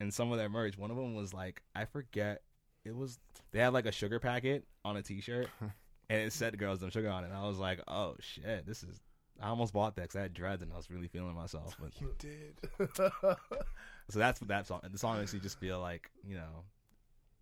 and 0.00 0.12
some 0.12 0.32
of 0.32 0.38
their 0.38 0.48
merch. 0.48 0.76
One 0.76 0.90
of 0.90 0.96
them 0.96 1.14
was 1.14 1.32
like 1.32 1.62
I 1.76 1.84
forget, 1.84 2.42
it 2.84 2.96
was 2.96 3.20
they 3.52 3.60
had 3.60 3.72
like 3.72 3.86
a 3.86 3.92
sugar 3.92 4.18
packet 4.18 4.64
on 4.84 4.96
a 4.96 5.02
T-shirt, 5.02 5.46
and 6.10 6.20
it 6.22 6.32
said 6.32 6.56
"Girls 6.58 6.80
Them 6.80 6.90
Sugar" 6.90 7.08
on 7.10 7.24
it. 7.24 7.28
And 7.28 7.36
I 7.36 7.46
was 7.46 7.58
like, 7.58 7.80
oh 7.88 8.16
shit, 8.20 8.66
this 8.66 8.82
is. 8.82 9.00
I 9.40 9.48
almost 9.50 9.72
bought 9.72 9.94
that 9.96 10.02
because 10.02 10.16
I 10.16 10.22
had 10.22 10.34
dreads 10.34 10.62
and 10.62 10.72
I 10.72 10.76
was 10.76 10.90
really 10.90 11.06
feeling 11.06 11.32
myself. 11.34 11.76
But 11.80 11.92
You 12.00 12.12
did. 12.18 12.58
so 12.96 14.18
that's 14.18 14.40
what 14.40 14.48
that 14.48 14.66
song. 14.66 14.80
The 14.90 14.98
song 14.98 15.18
makes 15.18 15.32
me 15.32 15.38
just 15.40 15.60
feel 15.60 15.78
like 15.80 16.10
you 16.26 16.34
know, 16.34 16.64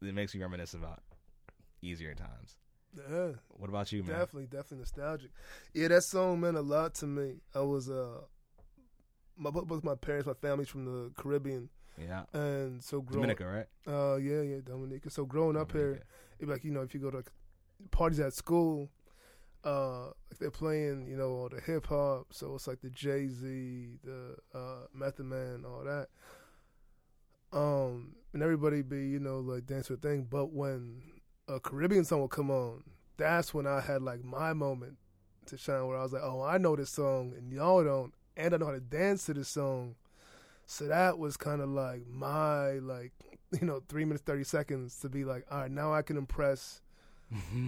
it 0.03 0.15
makes 0.15 0.35
me 0.35 0.43
reminisce 0.43 0.75
about 0.75 1.01
easier 1.81 2.15
times. 2.15 2.57
Yeah, 3.11 3.33
What 3.51 3.69
about 3.69 3.93
you, 3.93 4.03
man? 4.03 4.13
definitely, 4.19 4.47
definitely 4.47 4.79
nostalgic. 4.79 5.31
Yeah, 5.75 5.89
that 5.89 6.03
song 6.03 6.41
meant 6.41 6.57
a 6.57 6.63
lot 6.63 6.95
to 6.97 7.07
me. 7.07 7.37
I 7.55 7.61
was 7.61 7.91
uh, 7.91 8.21
my 9.37 9.51
both 9.51 9.67
both 9.67 9.85
my 9.85 9.95
parents, 9.95 10.27
my 10.27 10.35
family's 10.35 10.69
from 10.69 10.85
the 10.87 11.13
Caribbean, 11.17 11.69
Yeah. 11.99 12.25
and 12.33 12.83
so 12.83 13.01
growing, 13.03 13.29
Dominica, 13.29 13.47
right? 13.47 13.67
uh, 13.87 14.17
yeah, 14.17 14.41
yeah, 14.43 14.61
Dominica. 14.65 15.11
So 15.11 15.25
growing 15.27 15.57
up 15.57 15.73
here, 15.73 16.03
it'd 16.39 16.47
be 16.49 16.53
like 16.53 16.65
you 16.65 16.71
know, 16.71 16.81
if 16.83 16.95
you 16.95 17.01
go 17.01 17.11
to 17.11 17.19
like, 17.19 17.31
parties 17.91 18.21
at 18.21 18.33
school, 18.33 18.91
uh, 19.65 20.07
like 20.07 20.39
they're 20.39 20.51
playing, 20.51 21.07
you 21.09 21.17
know, 21.17 21.31
all 21.31 21.49
the 21.49 21.61
hip 21.61 21.87
hop. 21.89 22.29
So 22.33 22.55
it's 22.55 22.67
like 22.67 22.81
the 22.81 22.91
Jay 22.91 23.29
Z, 23.29 23.99
the 24.05 24.37
uh, 24.55 24.87
Method 24.95 25.27
Man, 25.27 25.65
all 25.67 25.85
that. 25.85 26.09
Um, 27.53 28.17
and 28.33 28.43
everybody 28.43 28.83
be, 28.83 29.09
you 29.09 29.19
know, 29.19 29.41
like 29.41 29.67
dance 29.67 29.91
a 29.91 29.97
thing. 29.97 30.27
But 30.31 30.53
when 30.53 31.03
a 31.49 31.59
Caribbean 31.59 32.05
song 32.05 32.23
would 32.23 32.31
come 32.31 32.51
on, 32.51 32.85
that's 33.17 33.55
when 33.55 33.67
I 33.67 33.81
had 33.81 34.03
like 34.03 34.23
my 34.23 34.53
moment 34.53 34.99
to 35.47 35.57
shine, 35.57 35.87
where 35.87 35.99
I 35.99 36.03
was 36.03 36.13
like, 36.13 36.23
oh, 36.23 36.43
I 36.43 36.59
know 36.59 36.77
this 36.77 36.91
song 36.91 37.35
and 37.37 37.53
y'all 37.53 37.83
don't, 37.83 38.13
and 38.37 38.55
I 38.55 38.57
know 38.59 38.67
how 38.67 38.73
to 38.73 38.81
dance 38.81 39.27
to 39.27 39.35
this 39.35 39.49
song. 39.49 39.97
So 40.67 40.87
that 40.89 41.19
was 41.19 41.37
kind 41.37 41.61
of 41.61 41.69
like 41.69 42.07
my 42.09 42.73
like 42.73 43.13
you 43.61 43.67
know 43.67 43.83
three 43.89 44.05
minutes 44.05 44.25
thirty 44.25 44.45
seconds 44.45 44.99
to 45.01 45.09
be 45.09 45.25
like, 45.25 45.47
all 45.51 45.61
right, 45.61 45.71
now 45.71 45.95
I 45.95 46.03
can 46.03 46.17
impress 46.17 46.81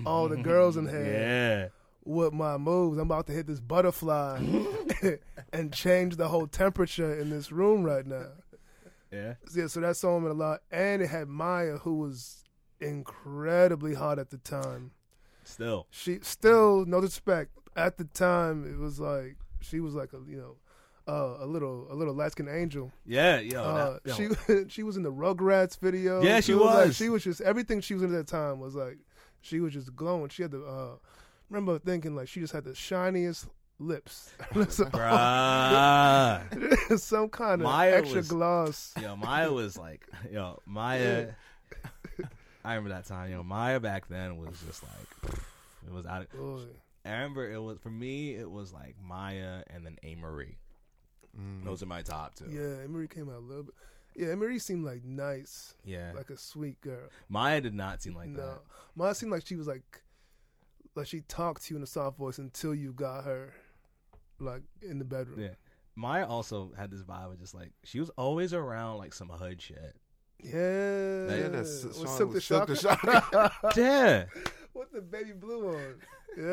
all 0.06 0.28
the 0.28 0.36
girls 0.36 0.76
in 0.76 0.88
here 0.88 1.04
Yeah. 1.04 1.68
with 2.04 2.32
my 2.32 2.56
moves. 2.56 2.98
I'm 2.98 3.04
about 3.10 3.26
to 3.26 3.32
hit 3.32 3.46
this 3.46 3.60
butterfly 3.60 4.40
and 5.52 5.72
change 5.72 6.16
the 6.16 6.28
whole 6.28 6.46
temperature 6.46 7.18
in 7.18 7.30
this 7.30 7.50
room 7.52 7.82
right 7.82 8.06
now. 8.06 8.26
Yeah. 9.10 9.34
Yeah, 9.54 9.66
so 9.68 9.80
that 9.80 9.96
song 9.96 10.22
meant 10.22 10.34
a 10.34 10.38
lot, 10.38 10.60
and 10.70 11.00
it 11.02 11.08
had 11.08 11.28
Mya, 11.28 11.78
who 11.78 11.94
was 11.98 12.44
incredibly 12.80 13.94
hot 13.94 14.18
at 14.18 14.30
the 14.30 14.38
time. 14.38 14.90
Still. 15.44 15.86
She 15.90 16.18
still, 16.22 16.84
no 16.84 17.00
disrespect, 17.00 17.52
at 17.74 17.96
the 17.96 18.04
time 18.04 18.64
it 18.70 18.76
was 18.78 19.00
like 19.00 19.36
she 19.60 19.80
was 19.80 19.94
like 19.94 20.12
a 20.12 20.18
you 20.28 20.36
know. 20.36 20.56
Uh, 21.10 21.38
a 21.42 21.46
little, 21.46 21.86
a 21.90 21.94
little 21.94 22.14
skinned 22.28 22.50
angel. 22.50 22.92
Yeah. 23.06 23.38
Yo. 23.40 23.62
Uh, 23.62 23.98
she 24.14 24.28
she 24.68 24.82
was 24.82 24.98
in 24.98 25.02
the 25.02 25.10
Rugrats 25.10 25.78
video. 25.80 26.20
Yeah, 26.20 26.40
she 26.40 26.52
too. 26.52 26.60
Like, 26.62 26.88
was. 26.88 26.96
she 26.96 27.08
was 27.08 27.24
just 27.24 27.40
everything 27.40 27.80
she 27.80 27.94
was 27.94 28.02
in 28.02 28.10
at 28.14 28.26
that 28.26 28.26
time 28.26 28.60
was 28.60 28.74
like 28.74 28.98
she 29.40 29.60
was 29.60 29.72
just 29.72 29.94
glowing. 29.96 30.28
She 30.28 30.42
had 30.42 30.50
the 30.52 30.64
uh 30.64 30.96
remember 31.50 31.78
thinking 31.78 32.14
like 32.16 32.28
she 32.28 32.40
just 32.40 32.52
had 32.52 32.64
the 32.64 32.74
shiniest 32.74 33.46
lips. 33.78 34.30
So- 34.68 34.84
Bruh. 34.86 36.98
Some 36.98 37.28
kind 37.28 37.62
of 37.62 37.68
Mya 37.68 37.96
extra 37.96 38.16
was- 38.18 38.28
gloss. 38.28 38.94
Yo, 39.00 39.16
Mya 39.16 39.52
was 39.52 39.76
like, 39.76 40.06
yo, 40.32 40.60
Mya. 40.66 41.34
I 42.64 42.74
remember 42.74 42.90
that 42.90 43.06
time. 43.06 43.30
Yo, 43.30 43.42
Mya 43.42 43.80
back 43.80 44.08
then 44.08 44.36
was 44.36 44.60
just 44.66 44.82
like, 44.82 45.32
it 45.86 45.92
was 45.92 46.06
out. 46.06 46.22
Of, 46.22 46.30
Boy. 46.32 46.62
I 47.04 47.12
remember 47.12 47.50
it 47.50 47.60
was 47.62 47.78
for 47.78 47.90
me. 47.90 48.34
It 48.34 48.50
was 48.50 48.72
like 48.72 48.96
Mya 49.06 49.64
and 49.70 49.86
then 49.86 49.96
Amerie. 50.04 50.56
Mm. 51.38 51.64
Those 51.64 51.82
are 51.82 51.86
my 51.86 52.02
top 52.02 52.34
two. 52.34 52.46
Yeah, 52.50 52.84
Amerie 52.86 53.08
came 53.08 53.28
out 53.30 53.36
a 53.36 53.46
little 53.46 53.62
bit. 53.64 53.74
Yeah, 54.18 54.28
Amerie 54.34 54.60
seemed 54.60 54.84
like 54.84 55.04
nice, 55.04 55.74
Yeah. 55.84 56.10
like 56.14 56.28
a 56.30 56.36
sweet 56.36 56.80
girl. 56.80 57.08
Mya 57.28 57.60
did 57.60 57.72
not 57.74 58.02
seem 58.02 58.14
like 58.14 58.28
no, 58.30 58.40
that. 58.42 58.58
Mya 58.96 59.14
seemed 59.14 59.30
like 59.30 59.46
she 59.46 59.54
was 59.54 59.68
like, 59.68 60.02
like 60.96 61.06
she 61.06 61.20
talked 61.22 61.62
to 61.66 61.74
you 61.74 61.76
in 61.78 61.82
a 61.84 61.86
soft 61.86 62.18
voice 62.18 62.38
until 62.38 62.74
you 62.74 62.92
got 62.92 63.24
her, 63.24 63.52
like 64.40 64.62
in 64.82 64.98
the 64.98 65.04
bedroom. 65.04 65.40
Yeah. 65.40 65.54
Mya 65.96 66.26
also 66.26 66.72
had 66.76 66.90
this 66.90 67.02
vibe 67.02 67.32
of 67.32 67.38
just 67.38 67.54
like 67.54 67.70
she 67.84 68.00
was 68.00 68.10
always 68.18 68.52
around 68.52 68.98
like 68.98 69.12
some 69.14 69.28
hood 69.28 69.62
shit. 69.62 69.94
Yeah, 70.42 70.52
Yeah, 70.54 71.48
that's- 71.48 71.84
With 71.84 71.94
Silk 72.08 72.18
the 72.30 72.34
was 72.34 72.44
Silk 72.44 72.66
the 72.66 72.74
Shocker. 72.76 73.50
Yeah. 73.80 74.24
What 74.72 74.92
the 74.92 75.00
baby 75.00 75.32
blue 75.32 75.68
on? 75.76 75.94
Yeah. 76.36 76.44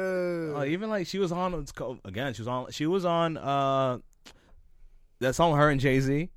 Oh, 0.60 0.64
even 0.68 0.90
like 0.90 1.06
she 1.08 1.20
was 1.20 1.32
on 1.32 1.54
it's 1.56 1.72
called, 1.72 2.00
again. 2.06 2.34
She 2.34 2.42
was 2.42 2.48
on. 2.48 2.72
She 2.72 2.88
was 2.88 3.06
on 3.06 3.38
uh 3.38 4.00
that 5.20 5.36
song 5.36 5.56
her 5.58 5.70
and 5.70 5.80
Jay 5.80 6.00
Z, 6.00 6.30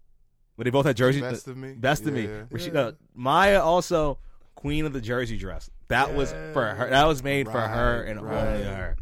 where 0.59 0.65
they 0.65 0.71
both 0.71 0.87
had 0.87 0.97
jerseys. 0.97 1.23
Best 1.23 1.47
of 1.47 1.57
me. 1.57 1.73
Best 1.75 2.05
of 2.05 2.13
me. 2.13 2.25
Yeah. 2.25 2.43
Where 2.49 2.59
she 2.59 2.73
Yeah. 2.73 2.81
uh, 2.81 2.93
Mya 3.15 3.61
also 3.61 4.19
queen 4.57 4.85
of 4.87 4.93
the 4.93 5.01
jersey 5.01 5.39
dress. 5.39 5.71
That 5.87 6.17
was 6.17 6.33
for 6.53 6.67
her. 6.67 6.91
That 6.91 7.05
was 7.07 7.23
made 7.23 7.47
for 7.47 7.61
her 7.61 8.03
and 8.03 8.21
right. 8.21 8.45
only 8.49 8.65
her. 8.65 8.97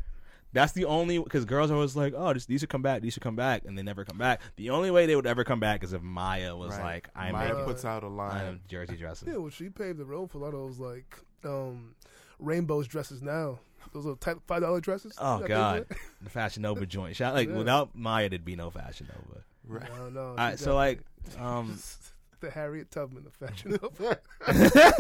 That's 0.53 0.73
the 0.73 0.85
only 0.85 1.19
because 1.19 1.47
girls 1.47 1.71
are 1.71 1.75
always 1.75 1.97
like, 1.97 2.13
oh, 2.15 2.35
this, 2.35 2.45
these 2.45 2.61
should 2.61 2.69
come 2.69 2.83
back, 2.83 3.01
these 3.01 3.15
should 3.15 3.23
come 3.23 3.37
back, 3.37 3.63
and 3.65 3.77
they 3.77 3.83
never 3.83 4.05
come 4.05 4.19
back. 4.19 4.41
The 4.57 4.69
only 4.71 4.91
way 4.91 5.07
they 5.07 5.17
would 5.17 5.27
ever 5.27 5.45
come 5.45 5.61
back 5.61 5.83
is 5.83 5.93
if 5.95 6.03
Mya 6.03 6.55
was 6.55 6.73
Right. 6.73 6.83
like, 6.83 7.09
I'm 7.17 7.33
Mya 7.35 7.49
making 7.49 7.65
puts 7.65 7.85
out 7.87 8.03
a 8.05 8.07
I'm 8.07 8.17
line. 8.17 8.61
jersey 8.69 8.97
dresses. 8.97 9.27
Yeah, 9.27 9.37
well, 9.39 9.49
she 9.51 9.71
paved 9.71 9.99
the 9.99 10.05
road 10.05 10.31
for 10.31 10.39
a 10.39 10.41
lot 10.43 10.49
of 10.49 10.61
those 10.61 10.79
like 10.79 11.17
um, 11.45 11.95
rainbows 12.39 12.87
dresses 12.87 13.23
now. 13.23 13.59
Those 13.93 14.05
little 14.05 14.17
type 14.17 14.39
five 14.47 14.61
dollar 14.63 14.81
dresses. 14.81 15.15
Oh 15.19 15.39
God, 15.47 15.87
the 16.23 16.31
Fashion 16.31 16.63
Nova 16.63 16.85
joint. 16.87 17.17
Shout, 17.17 17.35
like 17.35 17.49
Yeah. 17.49 17.57
without 17.57 17.95
Mya, 17.95 18.29
there'd 18.29 18.45
be 18.45 18.57
no 18.57 18.69
Fashion 18.71 19.09
Nova. 19.09 19.43
Right. 19.69 19.91
No, 19.99 20.09
no. 20.11 20.21
All 20.31 20.37
right, 20.37 20.59
so 20.59 20.75
like, 20.75 21.01
um, 21.39 21.79
the 22.41 22.51
Harriet 22.51 22.91
Tubman 22.91 23.27
of 23.27 23.35
fashion. 23.35 23.79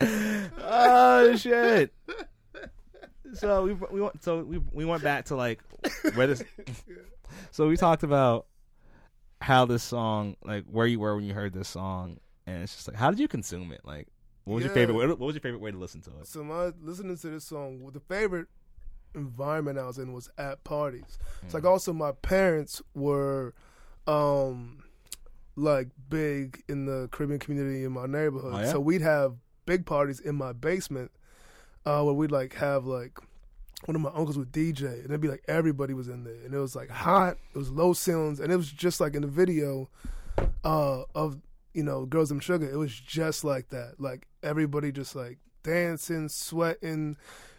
Oh 0.00 1.34
shit. 1.36 1.92
So 3.34 3.62
we 3.64 3.74
we 3.74 4.00
went 4.00 4.22
so 4.24 4.42
we 4.42 4.56
we 4.72 4.86
went 4.86 5.02
back 5.02 5.26
to 5.26 5.36
like 5.36 5.60
where 6.14 6.26
this. 6.26 6.42
So 7.50 7.68
we 7.68 7.76
talked 7.76 8.02
about 8.02 8.46
how 9.42 9.66
this 9.66 9.82
song, 9.82 10.34
like 10.42 10.64
where 10.64 10.86
you 10.86 10.98
were 10.98 11.14
when 11.14 11.24
you 11.24 11.34
heard 11.34 11.52
this 11.52 11.68
song, 11.68 12.16
and 12.46 12.62
it's 12.62 12.74
just 12.74 12.88
like, 12.88 12.96
how 12.96 13.10
did 13.10 13.20
you 13.20 13.28
consume 13.28 13.70
it? 13.70 13.82
Like, 13.84 14.08
what 14.44 14.54
was 14.54 14.64
your 14.64 14.72
favorite? 14.72 14.94
Way, 14.94 15.06
what 15.08 15.18
was 15.20 15.34
your 15.34 15.42
favorite 15.42 15.60
way 15.60 15.70
to 15.70 15.76
listen 15.76 16.00
to 16.02 16.10
it? 16.20 16.26
so 16.26 16.42
my 16.42 16.72
listening 16.80 17.18
to 17.18 17.28
this 17.28 17.44
song, 17.44 17.86
the 17.92 18.00
favorite 18.00 18.46
environment 19.14 19.78
I 19.78 19.84
was 19.86 19.98
in 19.98 20.14
was 20.14 20.30
at 20.38 20.64
parties. 20.64 21.18
It's 21.42 21.50
Mm. 21.52 21.54
like 21.54 21.64
also 21.66 21.92
my 21.92 22.12
parents 22.12 22.80
were, 22.94 23.52
um, 24.06 24.84
like 25.58 25.88
big 26.08 26.62
in 26.68 26.86
the 26.86 27.08
Caribbean 27.10 27.40
community 27.40 27.84
in 27.84 27.92
my 27.92 28.06
neighborhood. 28.06 28.54
Oh, 28.54 28.60
yeah? 28.60 28.72
So 28.72 28.80
we'd 28.80 29.02
have 29.02 29.34
big 29.66 29.84
parties 29.84 30.20
in 30.20 30.34
my 30.34 30.52
basement, 30.52 31.10
uh, 31.84 32.02
where 32.02 32.14
we'd 32.14 32.30
like 32.30 32.54
have 32.54 32.86
like 32.86 33.18
one 33.84 33.94
of 33.94 34.00
my 34.00 34.10
uncles 34.10 34.36
would 34.38 34.52
DJ, 34.52 34.84
and 34.84 35.06
it'd 35.06 35.20
be 35.20 35.28
like 35.28 35.44
everybody 35.48 35.94
was 35.94 36.08
in 36.08 36.24
there, 36.24 36.40
and 36.44 36.54
it 36.54 36.58
was 36.58 36.74
like 36.74 36.90
hot. 36.90 37.36
It 37.54 37.58
was 37.58 37.70
low 37.70 37.92
ceilings, 37.92 38.40
and 38.40 38.52
it 38.52 38.56
was 38.56 38.70
just 38.70 39.00
like 39.00 39.14
in 39.14 39.22
the 39.22 39.28
video, 39.28 39.88
uh, 40.64 41.02
of 41.14 41.40
you 41.74 41.82
know 41.82 42.06
Girls 42.06 42.30
and 42.30 42.42
Sugar. 42.42 42.68
It 42.68 42.76
was 42.76 42.92
just 42.92 43.44
like 43.44 43.68
that, 43.70 43.94
like 43.98 44.26
everybody 44.42 44.92
just 44.92 45.14
like 45.14 45.38
dancing, 45.62 46.28
sweating, 46.28 47.16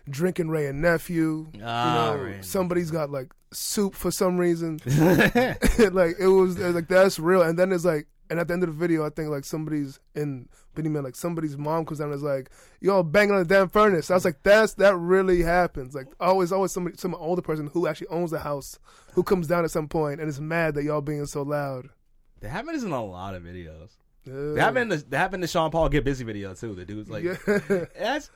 drinking 0.09 0.49
Wray 0.49 0.67
and 0.67 0.81
Nephew. 0.81 1.51
Ah, 1.63 2.11
you 2.11 2.17
know, 2.17 2.23
Ray 2.23 2.41
somebody's 2.41 2.91
got 2.91 3.09
like 3.11 3.31
soup 3.51 3.95
for 3.95 4.11
some 4.11 4.37
reason. 4.37 4.79
like 4.85 6.15
it 6.19 6.27
was, 6.27 6.59
it 6.59 6.65
was 6.65 6.75
like 6.75 6.87
that's 6.87 7.19
real. 7.19 7.41
And 7.41 7.57
then 7.57 7.71
it's 7.71 7.85
like, 7.85 8.07
and 8.29 8.39
at 8.39 8.47
the 8.47 8.53
end 8.53 8.63
of 8.63 8.69
the 8.69 8.75
video, 8.75 9.05
I 9.05 9.09
think 9.09 9.29
like 9.29 9.43
somebody's 9.43 9.99
in 10.15 10.47
Beenie 10.75 10.89
Man, 10.89 11.03
like 11.03 11.15
somebody's 11.15 11.57
mom 11.57 11.85
comes 11.85 11.99
down 11.99 12.09
and 12.09 12.15
is 12.15 12.23
like, 12.23 12.49
"Y'all 12.79 13.03
banging 13.03 13.33
on 13.33 13.39
the 13.39 13.45
damn 13.45 13.69
furnace." 13.69 14.11
I 14.11 14.13
was 14.13 14.25
like, 14.25 14.43
"That's 14.43 14.75
that 14.75 14.95
really 14.95 15.41
happens." 15.41 15.95
Like 15.95 16.07
always, 16.19 16.51
always 16.51 16.71
somebody, 16.71 16.97
some 16.97 17.15
older 17.15 17.41
person 17.41 17.67
who 17.73 17.87
actually 17.87 18.07
owns 18.07 18.31
the 18.31 18.39
house 18.39 18.77
who 19.13 19.23
comes 19.23 19.47
down 19.47 19.63
at 19.63 19.71
some 19.71 19.87
point 19.87 20.19
and 20.19 20.29
is 20.29 20.39
mad 20.39 20.75
that 20.75 20.83
y'all 20.83 21.01
being 21.01 21.25
so 21.25 21.41
loud. 21.41 21.89
That 22.41 22.49
happens 22.49 22.83
in 22.83 22.91
a 22.91 23.03
lot 23.03 23.35
of 23.35 23.43
videos. 23.43 23.89
Yeah. 24.25 24.33
That 24.33 24.61
happened. 24.61 24.93
In 24.93 24.99
the, 24.99 25.05
that 25.09 25.17
happened 25.17 25.43
to 25.43 25.47
Sean 25.47 25.71
Paul 25.71 25.89
get 25.89 26.05
busy 26.05 26.23
video 26.23 26.53
too. 26.53 26.75
The 26.75 26.85
dude's 26.85 27.09
like, 27.09 27.23
yeah, 27.23 27.35
that's 27.97 28.29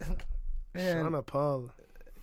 man, 0.73 1.05
Shauna 1.05 1.25
Paul. 1.25 1.69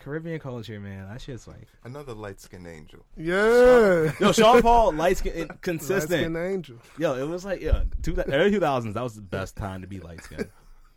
Caribbean 0.01 0.41
culture, 0.41 0.81
man. 0.81 1.09
That 1.09 1.21
shit's 1.21 1.47
like, 1.47 1.69
Another 1.85 2.13
light 2.15 2.41
skinned 2.41 2.67
angel. 2.67 3.05
Yeah, 3.17 4.13
yo, 4.21 4.33
Sean 4.33 4.63
Paul, 4.63 4.93
light 4.93 5.19
skin, 5.19 5.33
Light-skinned 5.37 5.61
consistent. 5.63 6.37
angel. 6.37 6.77
Yo, 6.99 7.15
it 7.17 7.29
was 7.29 7.45
like, 7.45 7.61
yeah, 7.61 7.85
two, 8.03 8.17
early 8.29 8.51
two 8.51 8.61
thousands. 8.61 8.95
That 8.95 9.03
was 9.03 9.15
the 9.15 9.23
best 9.23 9.57
time 9.57 9.83
to 9.83 9.87
be 9.87 10.01
light 10.01 10.23
skinned. 10.25 10.51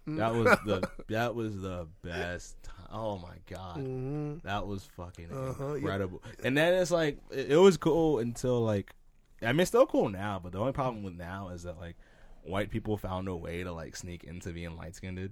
That 0.06 0.34
was 0.34 0.50
the 0.66 0.90
that 1.10 1.34
was 1.36 1.62
the 1.62 1.88
best. 2.02 2.62
Time. 2.64 2.74
Oh 2.92 3.18
my 3.18 3.36
god, 3.50 3.78
hmm 3.78 4.36
that 4.44 4.68
was 4.68 4.84
fucking 4.98 5.32
Uh-huh, 5.32 5.70
yeah. 5.70 5.76
incredible. 5.78 6.22
And 6.44 6.56
then 6.58 6.74
it's 6.76 6.92
like 6.92 7.18
it, 7.32 7.52
it 7.54 7.58
was 7.58 7.78
cool 7.78 8.20
until 8.20 8.62
like, 8.62 8.94
I 9.42 9.48
mean, 9.54 9.62
it's 9.62 9.70
still 9.70 9.86
cool 9.88 10.10
now. 10.10 10.40
But 10.44 10.52
the 10.52 10.60
only 10.60 10.74
problem 10.74 11.04
with 11.04 11.16
now 11.16 11.50
is 11.50 11.64
that 11.64 11.80
like 11.80 11.96
white 12.44 12.70
people 12.70 12.98
found 12.98 13.28
a 13.30 13.36
way 13.36 13.64
to 13.64 13.72
like 13.72 13.96
sneak 13.96 14.24
into 14.26 14.52
being 14.52 14.76
light 14.76 14.96
skinned. 14.96 15.32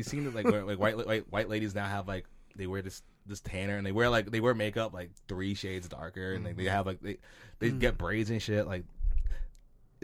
You 0.00 0.04
seen 0.04 0.26
it 0.26 0.34
like 0.34 0.46
where 0.46 0.64
like 0.64 0.78
white 0.78 0.96
white 1.06 1.30
white 1.30 1.50
ladies 1.50 1.74
now 1.74 1.84
have 1.84 2.08
like 2.08 2.24
they 2.56 2.66
wear 2.66 2.80
this 2.80 3.02
this 3.26 3.40
tanner 3.40 3.76
and 3.76 3.86
they 3.86 3.92
wear 3.92 4.08
like 4.08 4.30
they 4.30 4.40
wear 4.40 4.54
makeup 4.54 4.94
like 4.94 5.10
three 5.28 5.52
shades 5.52 5.86
darker 5.88 6.32
and 6.32 6.42
like, 6.42 6.56
they 6.56 6.64
mm-hmm. 6.64 6.72
have 6.72 6.86
like 6.86 7.02
they 7.02 7.18
they 7.58 7.68
mm-hmm. 7.68 7.80
get 7.80 7.98
braids 7.98 8.30
and 8.30 8.40
shit 8.40 8.66
like 8.66 8.84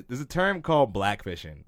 there's 0.06 0.20
a 0.20 0.26
term 0.26 0.60
called 0.60 0.92
blackfishing 0.92 1.64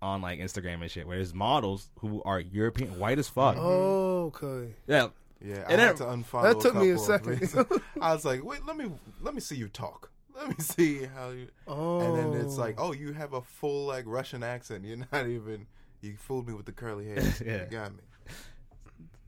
on 0.00 0.22
like 0.22 0.38
Instagram 0.38 0.82
and 0.82 0.90
shit 0.90 1.04
where 1.04 1.16
there's 1.16 1.34
models 1.34 1.90
who 1.98 2.22
are 2.22 2.38
European 2.38 2.96
white 2.96 3.18
as 3.18 3.28
fuck 3.28 3.56
Oh, 3.58 4.32
okay. 4.32 4.72
yeah 4.86 5.08
Yeah, 5.44 5.64
I 5.66 5.72
And 5.72 5.80
had 5.80 5.96
then- 5.96 5.96
to 5.96 6.04
unfollow. 6.04 6.42
That 6.44 6.60
took 6.60 6.76
me 6.76 6.90
a 6.90 6.98
second. 6.98 7.82
I 8.00 8.14
was 8.14 8.24
like, 8.24 8.44
wait, 8.44 8.64
let 8.64 8.76
me 8.76 8.92
let 9.20 9.34
me 9.34 9.40
see 9.40 9.56
you 9.56 9.68
talk. 9.68 10.12
Let 10.36 10.48
me 10.48 10.56
see 10.58 11.04
how 11.04 11.30
you. 11.30 11.48
Oh, 11.66 12.00
And 12.00 12.34
then 12.34 12.40
it's 12.40 12.56
like, 12.56 12.76
oh. 12.78 12.88
oh, 12.88 12.92
you 12.92 13.12
have 13.14 13.32
a 13.32 13.40
full 13.40 13.86
like 13.86 14.04
Russian 14.06 14.42
accent. 14.42 14.84
You're 14.84 14.98
not 15.10 15.26
even. 15.26 15.66
You 16.02 16.16
fooled 16.18 16.46
me 16.48 16.54
with 16.54 16.66
the 16.66 16.72
curly 16.72 17.06
hair. 17.08 17.22
Yeah. 17.44 17.64
You 17.64 17.70
got 17.70 17.92
me. 17.92 17.98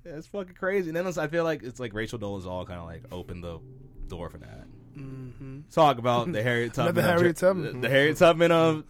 That's 0.04 0.26
fucking 0.28 0.54
crazy. 0.54 0.88
And 0.88 0.96
then 0.96 1.06
I 1.18 1.26
feel 1.26 1.44
like 1.44 1.62
it's 1.62 1.80
like 1.80 1.92
Rachel 1.92 2.18
Dolezal 2.18 2.66
kind 2.66 2.80
of 2.80 2.86
like 2.86 3.02
opened 3.12 3.44
the 3.44 3.58
door 4.06 4.30
for 4.30 4.38
that. 4.38 4.66
hmm 4.94 5.60
Talk 5.72 5.98
about 5.98 6.32
the 6.32 6.42
Harriet 6.42 6.72
Tubman. 6.74 6.96
Another 6.98 7.18
Harriet 7.18 7.36
Tubman. 7.36 7.80
The, 7.80 7.88
the 7.88 7.92
Harriet 7.92 8.16
Tubman 8.16 8.52
of 8.52 8.84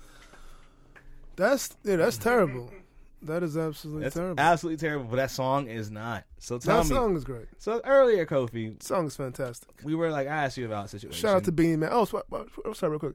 That's 1.36 1.76
yeah, 1.84 1.96
that's 1.96 2.18
terrible. 2.18 2.70
That 3.22 3.42
is 3.42 3.56
absolutely 3.56 4.04
that's 4.04 4.14
terrible. 4.14 4.40
absolutely 4.40 4.76
terrible. 4.86 5.06
But 5.06 5.16
that 5.16 5.30
song 5.32 5.66
is 5.68 5.90
not. 5.90 6.22
So 6.38 6.58
tell 6.58 6.76
that 6.84 6.88
me. 6.88 6.94
song 6.94 7.16
is 7.16 7.24
great. 7.24 7.46
So 7.58 7.80
earlier, 7.84 8.24
Kofi, 8.24 8.80
song 8.80 9.06
is 9.08 9.16
fantastic. 9.16 9.70
we 9.82 9.96
were 9.96 10.10
like, 10.10 10.28
I 10.28 10.44
asked 10.44 10.56
you 10.56 10.66
about 10.66 10.84
a 10.84 10.88
situation. 10.88 11.18
Shout 11.20 11.34
out 11.36 11.44
to 11.44 11.52
Beenie 11.52 11.74
Man. 11.76 11.90
Oh, 11.92 12.04
sw- 12.04 12.14
oh, 12.64 12.72
sorry, 12.74 12.90
real 12.90 13.00
quick. 13.00 13.14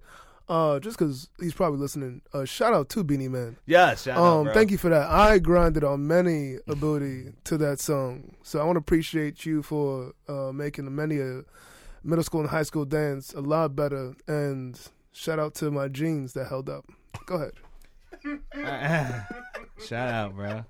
Uh, 0.50 0.77
just 0.79 0.97
because 0.97 1.29
he's 1.39 1.53
probably 1.53 1.79
listening. 1.79 2.21
Uh, 2.33 2.43
shout 2.45 2.73
out 2.73 2.89
to 2.89 3.03
Beenie 3.03 3.29
Man. 3.29 3.55
yes. 3.65 4.03
Shout 4.03 4.17
Um, 4.17 4.43
bro. 4.45 4.53
thank 4.53 4.71
you 4.71 4.77
for 4.77 4.89
that. 4.89 5.09
I 5.09 5.39
grinded 5.39 5.83
on 5.85 6.05
many 6.05 6.57
ability 6.67 7.33
to 7.45 7.57
that 7.59 7.79
song, 7.79 8.35
so 8.43 8.59
I 8.59 8.63
want 8.65 8.75
to 8.75 8.79
appreciate 8.79 9.45
you 9.45 9.63
for 9.63 10.12
uh, 10.27 10.51
making 10.51 10.93
many 10.93 11.19
a 11.19 11.43
middle 12.03 12.23
school 12.23 12.41
and 12.41 12.50
high 12.50 12.63
school 12.63 12.83
dance 12.85 13.33
a 13.33 13.39
lot 13.39 13.75
better. 13.75 14.15
And 14.27 14.77
shout 15.13 15.39
out 15.39 15.55
to 15.55 15.71
my 15.71 15.88
jeans 15.88 16.33
that 16.33 16.47
held 16.50 16.69
up. 16.69 16.85
Go 17.25 17.35
ahead. 17.35 17.53
Shout 19.85 20.09
out, 20.09 20.35
bro. 20.35 20.65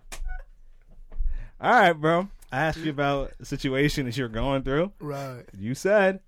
All 1.62 1.72
right, 1.72 1.94
bro. 1.94 2.27
I 2.51 2.60
asked 2.65 2.80
you 2.80 2.92
about 2.92 3.32
a 3.39 3.46
situation 3.46 4.06
that 4.06 4.18
you're 4.18 4.27
going 4.27 4.63
through. 4.63 4.92
Right. 5.00 5.44
You 5.58 5.74
said, 5.75 6.20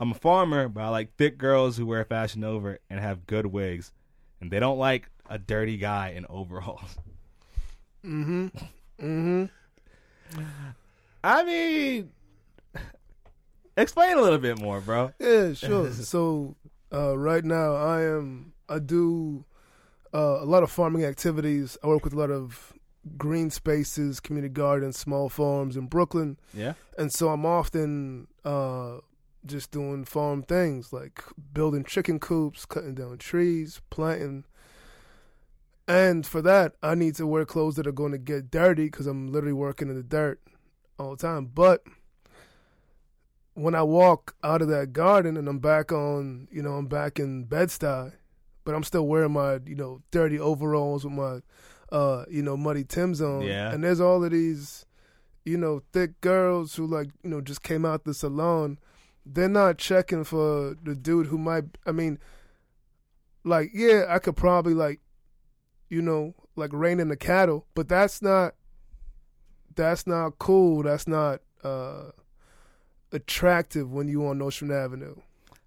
I'm 0.00 0.12
a 0.12 0.14
farmer, 0.14 0.68
but 0.68 0.82
I 0.82 0.88
like 0.88 1.16
thick 1.16 1.38
girls 1.38 1.76
who 1.76 1.86
wear 1.86 2.04
Fashion 2.04 2.40
Nova 2.42 2.78
and 2.88 3.00
have 3.00 3.26
good 3.26 3.46
wigs. 3.46 3.92
And 4.40 4.50
they 4.50 4.60
don't 4.60 4.78
like 4.78 5.10
a 5.28 5.38
dirty 5.38 5.76
guy 5.76 6.10
in 6.16 6.24
overalls. 6.28 6.96
Mm-hmm. 8.04 8.48
Mm-hmm. 9.00 9.44
I 11.22 11.44
mean, 11.44 12.10
explain 13.76 14.18
a 14.18 14.20
little 14.20 14.38
bit 14.38 14.58
more, 14.58 14.80
bro. 14.80 15.12
Yeah, 15.20 15.52
sure. 15.52 15.92
so 15.92 16.56
uh, 16.92 17.16
right 17.16 17.44
now, 17.44 17.74
I 17.74 18.02
am 18.02 18.52
I 18.68 18.80
do 18.80 19.44
uh, 20.12 20.38
a 20.40 20.44
lot 20.44 20.64
of 20.64 20.70
farming 20.72 21.04
activities. 21.04 21.78
I 21.84 21.86
work 21.86 22.02
with 22.04 22.12
a 22.12 22.18
lot 22.18 22.30
of 22.32 22.72
green 23.16 23.50
spaces, 23.50 24.18
community 24.20 24.52
gardens, 24.52 24.98
small 24.98 25.28
farms 25.28 25.76
in 25.76 25.86
Brooklyn, 25.86 26.36
Yeah. 26.52 26.72
and 26.98 27.12
so 27.12 27.28
I'm 27.28 27.46
often 27.46 28.26
uh, 28.44 28.98
just 29.46 29.70
doing 29.70 30.04
farm 30.04 30.42
things 30.42 30.92
like 30.92 31.22
building 31.52 31.84
chicken 31.84 32.18
coops, 32.18 32.66
cutting 32.66 32.94
down 32.94 33.18
trees, 33.18 33.80
planting. 33.90 34.44
And 35.86 36.26
for 36.26 36.42
that, 36.42 36.74
I 36.82 36.94
need 36.94 37.14
to 37.14 37.26
wear 37.26 37.44
clothes 37.44 37.76
that 37.76 37.86
are 37.86 37.92
going 37.92 38.12
to 38.12 38.18
get 38.18 38.50
dirty 38.50 38.86
because 38.86 39.06
I'm 39.06 39.32
literally 39.32 39.54
working 39.54 39.88
in 39.88 39.96
the 39.96 40.02
dirt 40.02 40.40
all 40.98 41.12
the 41.12 41.16
time. 41.16 41.46
But 41.46 41.82
when 43.54 43.74
I 43.74 43.82
walk 43.82 44.36
out 44.44 44.60
of 44.60 44.68
that 44.68 44.92
garden 44.92 45.36
and 45.36 45.48
I'm 45.48 45.60
back 45.60 45.90
on, 45.90 46.48
you 46.50 46.62
know, 46.62 46.74
I'm 46.74 46.86
back 46.86 47.18
in 47.18 47.44
Bed-Stuy, 47.44 48.12
but 48.64 48.74
I'm 48.74 48.84
still 48.84 49.06
wearing 49.06 49.32
my, 49.32 49.60
you 49.64 49.74
know, 49.74 50.02
dirty 50.10 50.38
overalls 50.38 51.04
with 51.04 51.14
my, 51.14 51.40
uh, 51.90 52.24
you 52.30 52.42
know, 52.42 52.56
muddy 52.56 52.84
Tim's 52.84 53.22
on. 53.22 53.42
Yeah. 53.42 53.72
And 53.72 53.82
there's 53.82 54.00
all 54.00 54.22
of 54.22 54.30
these, 54.30 54.84
you 55.44 55.56
know, 55.56 55.82
thick 55.92 56.20
girls 56.20 56.74
who 56.74 56.86
like, 56.86 57.08
you 57.22 57.30
know, 57.30 57.40
just 57.40 57.62
came 57.62 57.86
out 57.86 58.04
the 58.04 58.12
salon. 58.12 58.78
They're 59.30 59.48
not 59.48 59.78
checking 59.78 60.24
for 60.24 60.76
the 60.82 60.94
dude 60.94 61.26
who 61.26 61.38
might. 61.38 61.64
I 61.86 61.92
mean, 61.92 62.18
like, 63.44 63.70
yeah, 63.74 64.06
I 64.08 64.18
could 64.18 64.36
probably 64.36 64.74
like, 64.74 65.00
you 65.88 66.00
know, 66.02 66.34
like 66.56 66.70
rein 66.72 67.00
in 67.00 67.08
the 67.08 67.16
cattle, 67.16 67.66
but 67.74 67.88
that's 67.88 68.22
not. 68.22 68.54
That's 69.74 70.06
not 70.06 70.38
cool. 70.38 70.82
That's 70.82 71.06
not. 71.06 71.40
uh 71.62 72.10
attractive 73.12 73.90
when 73.90 74.08
you 74.08 74.26
on 74.26 74.42
Ocean 74.42 74.70
Avenue, 74.70 75.16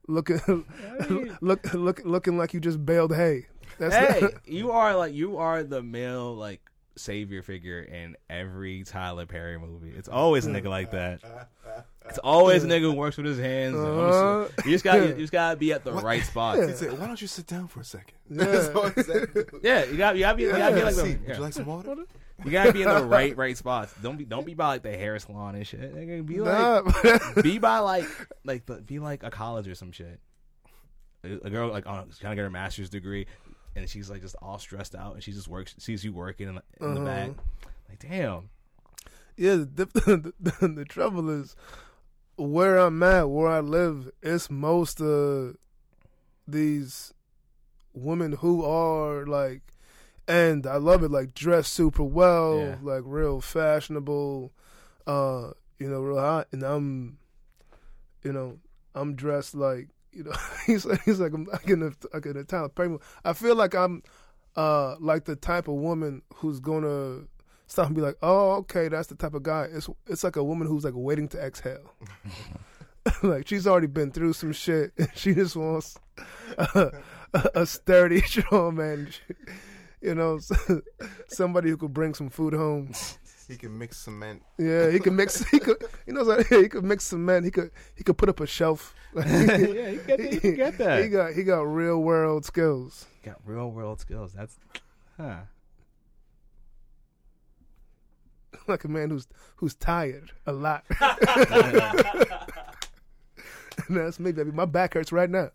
looking 0.07 0.65
look 1.41 1.73
look 1.73 2.01
looking 2.03 2.37
like 2.37 2.53
you 2.53 2.59
just 2.59 2.85
baled 2.85 3.15
hay. 3.15 3.47
That's 3.79 3.95
hey, 3.95 4.21
not, 4.21 4.31
you 4.47 4.71
are 4.71 4.95
like 4.95 5.13
you 5.13 5.37
are 5.37 5.63
the 5.63 5.81
male 5.81 6.35
like 6.35 6.61
savior 6.97 7.41
figure 7.41 7.81
in 7.81 8.15
every 8.29 8.83
Tyler 8.83 9.25
Perry 9.25 9.57
movie. 9.57 9.91
It's 9.95 10.09
always 10.09 10.45
a 10.45 10.51
nigga 10.51 10.69
like 10.69 10.91
that. 10.91 11.21
It's 12.09 12.17
always 12.17 12.63
a 12.63 12.67
nigga 12.67 12.81
who 12.81 12.93
works 12.93 13.15
with 13.15 13.25
his 13.25 13.37
hands. 13.39 13.75
Uh-huh. 13.77 14.47
so- 14.47 14.51
you 14.65 14.71
just 14.71 14.83
got 14.83 14.95
you 15.07 15.13
just 15.15 15.31
gotta 15.31 15.55
be 15.55 15.71
at 15.71 15.83
the 15.83 15.93
right 15.93 16.23
spot. 16.23 16.57
Yeah. 16.57 16.67
He 16.67 16.73
said, 16.73 16.99
"Why 16.99 17.07
don't 17.07 17.21
you 17.21 17.27
sit 17.27 17.47
down 17.47 17.67
for 17.67 17.79
a 17.81 17.83
second? 17.85 18.13
Yeah. 18.29 18.45
That's 18.45 18.67
all 18.75 18.89
he 18.89 19.03
said. 19.03 19.29
Yeah, 19.63 19.85
you 19.85 19.97
got 19.97 20.15
you 20.15 20.21
gotta 20.21 20.37
be, 20.37 20.43
you 20.43 20.51
gotta 20.51 20.75
be 20.75 20.81
like 20.83 20.95
See, 20.95 21.01
the, 21.01 21.07
Would 21.19 21.27
yeah. 21.27 21.35
you 21.35 21.41
like 21.41 21.53
some 21.53 21.65
water? 21.67 21.95
you 22.43 22.51
gotta 22.51 22.73
be 22.73 22.81
in 22.81 22.89
the 22.89 23.03
right 23.05 23.37
right 23.37 23.55
spots. 23.55 23.93
Don't 24.01 24.17
be 24.17 24.25
don't 24.25 24.45
be 24.45 24.55
by 24.55 24.67
like 24.67 24.81
the 24.83 24.97
hair 24.97 25.17
salon 25.19 25.55
and 25.55 25.65
shit. 25.65 25.95
Nigga, 25.95 26.25
Be 26.25 26.41
like 26.41 27.35
nah. 27.35 27.41
be 27.43 27.59
by 27.59 27.79
like 27.79 28.05
like 28.43 28.65
the, 28.65 28.81
be 28.81 28.99
like 28.99 29.23
a 29.23 29.29
college 29.29 29.67
or 29.67 29.75
some 29.75 29.91
shit. 29.91 30.19
A, 31.23 31.33
a 31.45 31.49
girl 31.51 31.69
like 31.69 31.85
on 31.85 32.09
trying 32.19 32.31
to 32.31 32.35
get 32.35 32.41
her 32.43 32.49
master's 32.49 32.89
degree, 32.89 33.27
and 33.75 33.87
she's 33.87 34.09
like 34.09 34.21
just 34.21 34.35
all 34.41 34.57
stressed 34.57 34.95
out, 34.95 35.13
and 35.13 35.23
she 35.23 35.31
just 35.33 35.47
works 35.47 35.75
sees 35.77 36.03
you 36.03 36.13
working 36.13 36.49
in, 36.49 36.55
the- 36.55 36.63
in 36.85 36.97
Uh-huh. 36.97 37.05
back. 37.05 37.29
Like 37.87 37.99
damn, 37.99 38.49
yeah, 39.37 39.55
the, 39.57 39.85
the, 39.85 40.33
the, 40.39 40.67
the 40.67 40.85
trouble 40.85 41.29
is 41.29 41.55
where 42.35 42.77
I'm 42.77 43.01
at, 43.03 43.29
where 43.29 43.47
I 43.49 43.59
live. 43.59 44.09
It's 44.21 44.49
most 44.49 45.01
of 45.01 45.55
these 46.47 47.13
women 47.93 48.33
who 48.33 48.63
are 48.65 49.25
like, 49.25 49.61
and 50.27 50.65
I 50.65 50.77
love 50.77 51.03
it, 51.03 51.11
like 51.11 51.33
dress 51.33 51.67
super 51.67 52.03
well, 52.03 52.57
Yeah. 52.57 52.75
like 52.81 53.03
real 53.05 53.41
fashionable, 53.41 54.51
uh, 55.07 55.51
you 55.79 55.89
know, 55.89 56.01
real 56.01 56.19
hot, 56.19 56.47
and 56.51 56.63
I'm, 56.63 57.17
you 58.23 58.31
know, 58.31 58.59
I'm 58.95 59.15
dressed 59.15 59.55
like, 59.55 59.89
you 60.11 60.23
know, 60.23 60.33
he's 60.65 60.85
like, 60.85 61.01
he's 61.03 61.19
like 61.19 61.33
I'm 61.33 61.45
like 61.45 61.67
in 61.69 61.81
a 61.83 61.91
like 62.13 62.25
in 62.25 62.37
a 62.37 62.77
movie. 62.89 63.03
I 63.25 63.33
feel 63.33 63.55
like 63.55 63.73
I'm, 63.73 64.03
uh, 64.55 64.95
like 64.99 65.25
the 65.25 65.35
type 65.35 65.67
of 65.67 65.75
woman 65.75 66.21
who's 66.35 66.59
gonna 66.59 67.21
stop 67.71 67.87
and 67.87 67.95
be 67.95 68.01
like, 68.01 68.17
oh, 68.21 68.51
okay, 68.51 68.89
that's 68.89 69.07
the 69.07 69.15
type 69.15 69.33
of 69.33 69.43
guy. 69.43 69.67
It's 69.71 69.89
it's 70.07 70.23
like 70.23 70.35
a 70.35 70.43
woman 70.43 70.67
who's 70.67 70.83
like 70.83 70.93
waiting 70.95 71.27
to 71.29 71.39
exhale. 71.39 71.93
like 73.23 73.47
she's 73.47 73.65
already 73.65 73.87
been 73.87 74.11
through 74.11 74.33
some 74.33 74.51
shit, 74.51 74.91
and 74.97 75.09
she 75.15 75.33
just 75.33 75.55
wants 75.55 75.97
a, 76.57 76.91
a 77.55 77.65
sturdy, 77.65 78.21
strong 78.21 78.75
man. 78.75 79.09
You 80.01 80.15
know, 80.15 80.39
somebody 81.27 81.69
who 81.69 81.77
could 81.77 81.93
bring 81.93 82.13
some 82.13 82.29
food 82.29 82.53
home. 82.53 82.91
He 83.47 83.57
can 83.57 83.77
mix 83.77 83.97
cement. 83.97 84.41
Yeah, 84.57 84.89
he 84.89 84.99
could 84.99 85.13
mix. 85.13 85.43
He 85.49 85.59
could, 85.59 85.83
you 86.07 86.13
know, 86.13 86.23
what 86.23 86.39
I'm 86.39 86.45
saying? 86.45 86.63
he 86.63 86.69
could 86.69 86.83
mix 86.83 87.05
cement. 87.05 87.45
He 87.45 87.51
could, 87.51 87.71
he 87.95 88.03
could 88.03 88.17
put 88.17 88.29
up 88.29 88.39
a 88.39 88.47
shelf. 88.47 88.95
yeah, 89.13 89.45
you 89.45 90.01
get, 90.07 90.33
you 90.33 90.39
can 90.39 90.55
get 90.55 90.77
that. 90.77 91.03
He 91.03 91.09
got, 91.09 91.33
he 91.33 91.43
got 91.43 91.61
real 91.61 92.01
world 92.01 92.45
skills. 92.45 93.07
He 93.21 93.29
got 93.29 93.39
real 93.45 93.69
world 93.69 93.99
skills. 93.99 94.33
That's 94.33 94.57
huh. 95.17 95.41
Like 98.67 98.83
a 98.83 98.87
man 98.87 99.09
who's 99.09 99.27
who's 99.55 99.73
tired 99.75 100.31
a 100.45 100.51
lot. 100.51 100.83
And 103.87 103.97
that's 103.97 104.19
me, 104.19 104.31
baby. 104.31 104.51
My 104.51 104.65
back 104.65 104.93
hurts 104.93 105.11
right 105.11 105.29
now. 105.29 105.49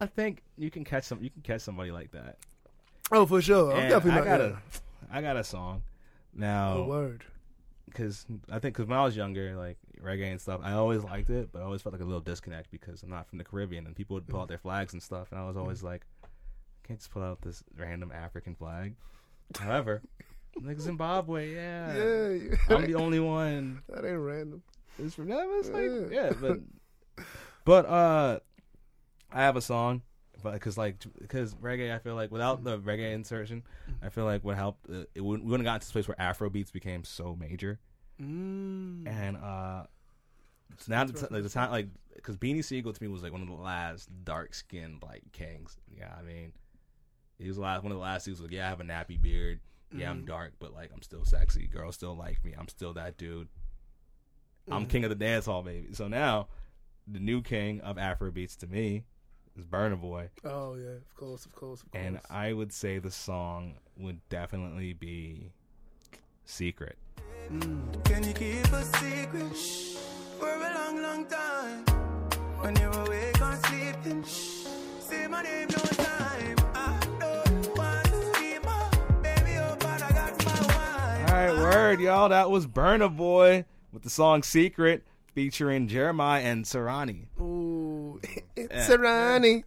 I 0.00 0.06
think 0.06 0.42
you 0.56 0.70
can 0.70 0.84
catch 0.84 1.04
some. 1.04 1.22
You 1.22 1.30
can 1.30 1.42
catch 1.42 1.60
somebody 1.62 1.90
like 1.90 2.12
that. 2.12 2.38
Oh, 3.12 3.26
for 3.26 3.42
sure. 3.42 3.72
I'm 3.72 3.80
And 3.80 3.90
definitely 3.90 4.20
I 4.20 4.24
got 4.24 4.40
yeah. 4.40 4.56
a, 5.10 5.16
I 5.16 5.20
got 5.22 5.36
a 5.36 5.44
song 5.44 5.82
Oh, 5.82 6.38
now 6.38 6.82
word. 6.84 7.24
because 7.86 8.24
I 8.50 8.60
think 8.60 8.74
because 8.76 8.86
when 8.88 8.98
I 8.98 9.04
was 9.04 9.16
younger, 9.16 9.56
like 9.56 9.76
reggae 10.00 10.30
and 10.30 10.40
stuff, 10.40 10.60
I 10.62 10.72
always 10.72 11.02
liked 11.02 11.28
it, 11.28 11.50
but 11.52 11.60
I 11.60 11.64
always 11.64 11.82
felt 11.82 11.92
like 11.92 12.02
a 12.02 12.04
little 12.06 12.20
disconnect 12.20 12.70
because 12.70 13.02
I'm 13.02 13.10
not 13.10 13.28
from 13.28 13.38
the 13.38 13.44
Caribbean 13.44 13.86
and 13.86 13.96
people 13.96 14.14
would 14.14 14.28
pull 14.28 14.40
out 14.40 14.48
their 14.48 14.58
flags 14.58 14.92
and 14.92 15.02
stuff, 15.02 15.32
and 15.32 15.40
I 15.40 15.46
was 15.46 15.56
always 15.56 15.82
like, 15.82 16.06
I 16.22 16.28
can't 16.86 17.00
just 17.00 17.10
pull 17.10 17.22
out 17.22 17.42
this 17.42 17.64
random 17.76 18.12
African 18.12 18.54
flag. 18.54 18.94
However, 19.58 20.02
like 20.62 20.78
Zimbabwe, 20.80 21.54
yeah, 21.54 21.94
Yeah, 21.94 22.56
I'm 22.76 22.86
the 22.86 22.94
only 22.96 23.20
one. 23.20 23.82
that 23.88 24.04
ain't 24.04 24.18
random. 24.18 24.62
It's 24.98 25.14
from 25.14 25.28
that. 25.28 25.46
It's 25.60 25.68
like 25.70 26.10
Yeah. 26.12 26.24
yeah, 26.26 26.32
but 26.40 27.24
but 27.64 27.86
uh, 27.86 28.40
I 29.32 29.42
have 29.42 29.56
a 29.56 29.60
song, 29.62 30.02
but 30.42 30.52
because 30.54 30.76
like 30.78 30.96
because 31.18 31.54
reggae, 31.54 31.94
I 31.94 31.98
feel 31.98 32.14
like 32.14 32.30
without 32.30 32.64
the 32.64 32.78
reggae 32.78 33.12
insertion, 33.14 33.62
I 34.02 34.08
feel 34.08 34.24
like 34.24 34.44
what 34.44 34.56
helped 34.56 34.88
uh, 34.90 35.04
it 35.14 35.20
wouldn't, 35.22 35.44
we 35.44 35.50
wouldn't 35.52 35.66
got 35.66 35.80
to 35.80 35.86
this 35.86 35.92
place 35.92 36.06
where 36.08 36.20
Afro 36.20 36.50
beats 36.50 36.70
became 36.70 37.04
so 37.04 37.34
major, 37.38 37.78
Mm. 38.20 39.06
and 39.08 39.36
uh, 39.38 39.84
so 40.76 40.92
now 40.92 41.04
the, 41.04 41.12
t- 41.14 41.26
like 41.30 41.42
the 41.42 41.48
time 41.48 41.70
like 41.70 41.88
because 42.14 42.36
Beanie 42.36 42.62
Siegel 42.64 42.92
to 42.92 43.02
me 43.02 43.08
was 43.08 43.22
like 43.22 43.32
one 43.32 43.40
of 43.40 43.48
the 43.48 43.54
last 43.54 44.10
dark 44.24 44.52
skinned 44.54 45.02
like 45.02 45.22
kings. 45.32 45.78
Yeah, 45.96 46.12
I 46.18 46.22
mean, 46.22 46.52
he 47.40 47.48
was 47.48 47.58
last 47.58 47.82
one 47.82 47.92
of 47.92 47.98
the 47.98 48.02
last. 48.02 48.28
Was 48.28 48.40
like, 48.40 48.52
yeah, 48.52 48.66
I 48.66 48.68
have 48.68 48.80
a 48.80 48.84
nappy 48.84 49.20
beard. 49.20 49.60
Yeah, 49.92 50.10
I'm 50.10 50.18
mm-hmm. 50.18 50.26
dark, 50.26 50.52
but 50.60 50.72
like 50.72 50.90
I'm 50.94 51.02
still 51.02 51.24
sexy. 51.24 51.66
Girls 51.66 51.96
still 51.96 52.16
like 52.16 52.44
me. 52.44 52.54
I'm 52.56 52.68
still 52.68 52.92
that 52.94 53.16
dude. 53.16 53.48
I'm 54.70 54.82
mm-hmm. 54.82 54.90
king 54.90 55.04
of 55.04 55.10
the 55.10 55.16
dance 55.16 55.46
hall, 55.46 55.62
baby. 55.62 55.94
So 55.94 56.06
now, 56.06 56.48
the 57.08 57.18
new 57.18 57.42
king 57.42 57.80
of 57.80 57.98
Afro 57.98 58.30
beats 58.30 58.54
to 58.56 58.66
me 58.68 59.04
is 59.56 59.64
Burna 59.64 60.00
Boy, 60.00 60.30
Oh 60.44 60.76
yeah, 60.76 60.90
of 60.90 61.14
course, 61.16 61.44
of 61.44 61.54
course, 61.54 61.82
of 61.82 61.90
course. 61.90 62.04
and 62.04 62.20
I 62.30 62.52
would 62.52 62.72
say 62.72 62.98
the 62.98 63.10
song 63.10 63.74
would 63.96 64.20
definitely 64.28 64.92
be 64.92 65.50
"Secret." 66.44 66.96
Mm. 67.50 68.04
Can 68.04 68.22
you 68.22 68.32
keep 68.32 68.66
a 68.66 68.84
secret 68.84 69.56
for 70.40 70.48
a 70.48 70.74
long, 70.74 71.02
long 71.02 71.26
time. 71.26 71.84
When 72.60 72.76
you 72.76 72.90
awake 72.90 73.40
and 73.40 73.66
sleeping, 73.66 74.24
say 74.24 75.26
my 75.26 75.42
name 75.42 75.68
no 75.70 75.78
time. 75.78 76.09
Right, 81.40 81.56
word, 81.56 82.00
y'all. 82.02 82.28
That 82.28 82.50
was 82.50 82.66
Burna 82.66 83.16
Boy 83.16 83.64
with 83.92 84.02
the 84.02 84.10
song 84.10 84.42
Secret 84.42 85.06
featuring 85.34 85.88
Jeremiah 85.88 86.42
and 86.42 86.66
Serani. 86.66 87.28
Ooh, 87.40 88.20
it's 88.56 88.90
Yeah. 88.90 89.36
a 89.36 89.62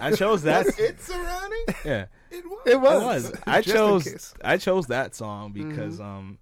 I 0.00 0.14
chose 0.14 0.42
that. 0.42 0.66
It's 0.78 1.08
Ronnie. 1.10 1.56
yeah. 1.84 2.04
It 2.30 2.44
was. 2.46 2.60
It 2.64 2.80
was. 2.80 3.32
I 3.44 3.60
Just 3.60 3.74
chose. 3.76 4.34
I 4.44 4.56
chose 4.56 4.86
that 4.86 5.16
song 5.16 5.50
because 5.50 6.00
um 6.00 6.38